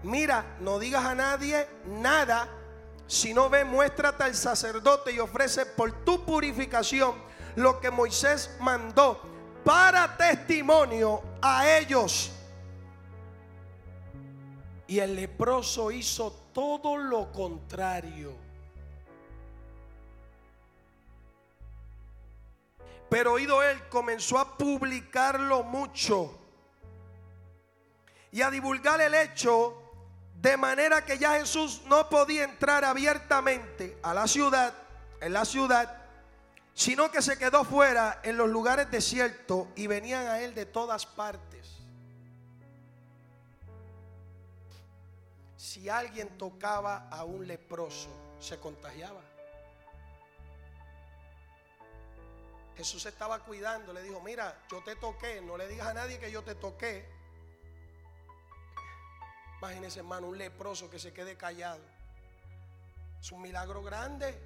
[0.04, 2.48] mira, no digas a nadie nada,
[3.08, 7.16] si no ve, muéstrate al sacerdote y ofrece por tu purificación
[7.56, 9.22] lo que Moisés mandó
[9.64, 12.32] para testimonio a ellos.
[14.88, 18.34] Y el leproso hizo todo lo contrario.
[23.10, 26.36] Pero oído él, comenzó a publicarlo mucho
[28.32, 29.80] y a divulgar el hecho
[30.42, 34.74] de manera que ya Jesús no podía entrar abiertamente a la ciudad,
[35.22, 36.02] en la ciudad,
[36.74, 41.06] sino que se quedó fuera en los lugares desiertos y venían a él de todas
[41.06, 41.53] partes.
[45.74, 48.10] Si alguien tocaba a un leproso,
[48.40, 49.22] se contagiaba.
[52.78, 56.30] Jesús estaba cuidando, le dijo, mira, yo te toqué, no le digas a nadie que
[56.30, 57.04] yo te toqué
[59.58, 61.82] Imagínese, hermano, un leproso que se quede callado.
[63.20, 64.38] Es un milagro grande.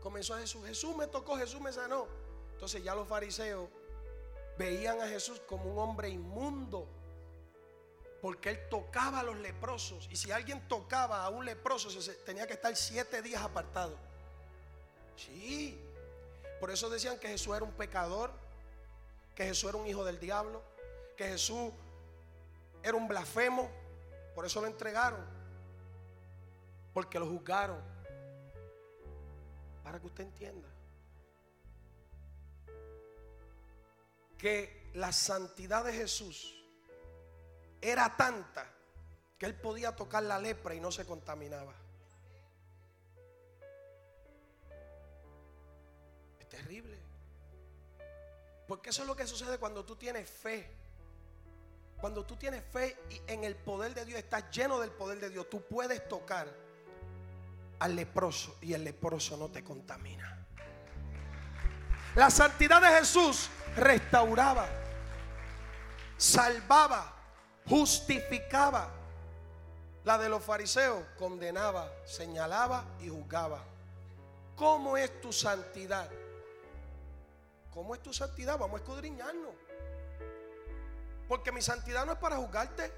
[0.00, 0.64] Comenzó a Jesús.
[0.64, 2.06] Jesús me tocó, Jesús me sanó.
[2.54, 3.68] Entonces ya los fariseos
[4.56, 6.88] veían a Jesús como un hombre inmundo.
[8.24, 10.08] Porque él tocaba a los leprosos.
[10.10, 11.90] Y si alguien tocaba a un leproso,
[12.24, 13.98] tenía que estar siete días apartado.
[15.14, 15.78] Sí.
[16.58, 18.32] Por eso decían que Jesús era un pecador.
[19.34, 20.62] Que Jesús era un hijo del diablo.
[21.18, 21.70] Que Jesús
[22.82, 23.70] era un blasfemo,
[24.34, 25.20] por eso lo entregaron,
[26.94, 27.78] porque lo juzgaron.
[29.82, 30.68] Para que usted entienda
[34.38, 36.53] que la santidad de Jesús
[37.84, 38.66] era tanta
[39.38, 41.74] que él podía tocar la lepra y no se contaminaba.
[46.40, 46.98] Es terrible.
[48.66, 50.66] Porque eso es lo que sucede cuando tú tienes fe.
[52.00, 55.48] Cuando tú tienes fe en el poder de Dios, estás lleno del poder de Dios,
[55.50, 56.48] tú puedes tocar
[57.78, 60.46] al leproso y el leproso no te contamina.
[62.14, 64.68] La santidad de Jesús restauraba,
[66.16, 67.13] salvaba,
[67.68, 68.90] justificaba.
[70.04, 73.64] La de los fariseos condenaba, señalaba y juzgaba.
[74.54, 76.08] ¿Cómo es tu santidad?
[77.72, 78.58] ¿Cómo es tu santidad?
[78.58, 79.52] Vamos a escudriñarnos.
[81.26, 82.92] Porque mi santidad no es para juzgarte.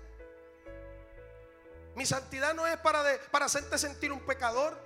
[1.95, 4.77] Mi santidad no es para, para hacerte sentir un pecador.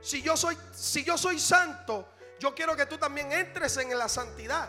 [0.00, 2.06] Si yo, soy, si yo soy santo,
[2.38, 4.68] yo quiero que tú también entres en la santidad.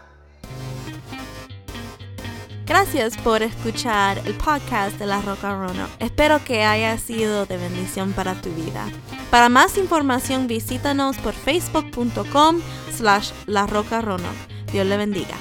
[2.65, 5.87] Gracias por escuchar el podcast de La Roca Rono.
[5.99, 8.85] Espero que haya sido de bendición para tu vida.
[9.29, 12.61] Para más información visítanos por facebook.com
[12.95, 14.29] slash La Roca Rono.
[14.71, 15.35] Dios le bendiga.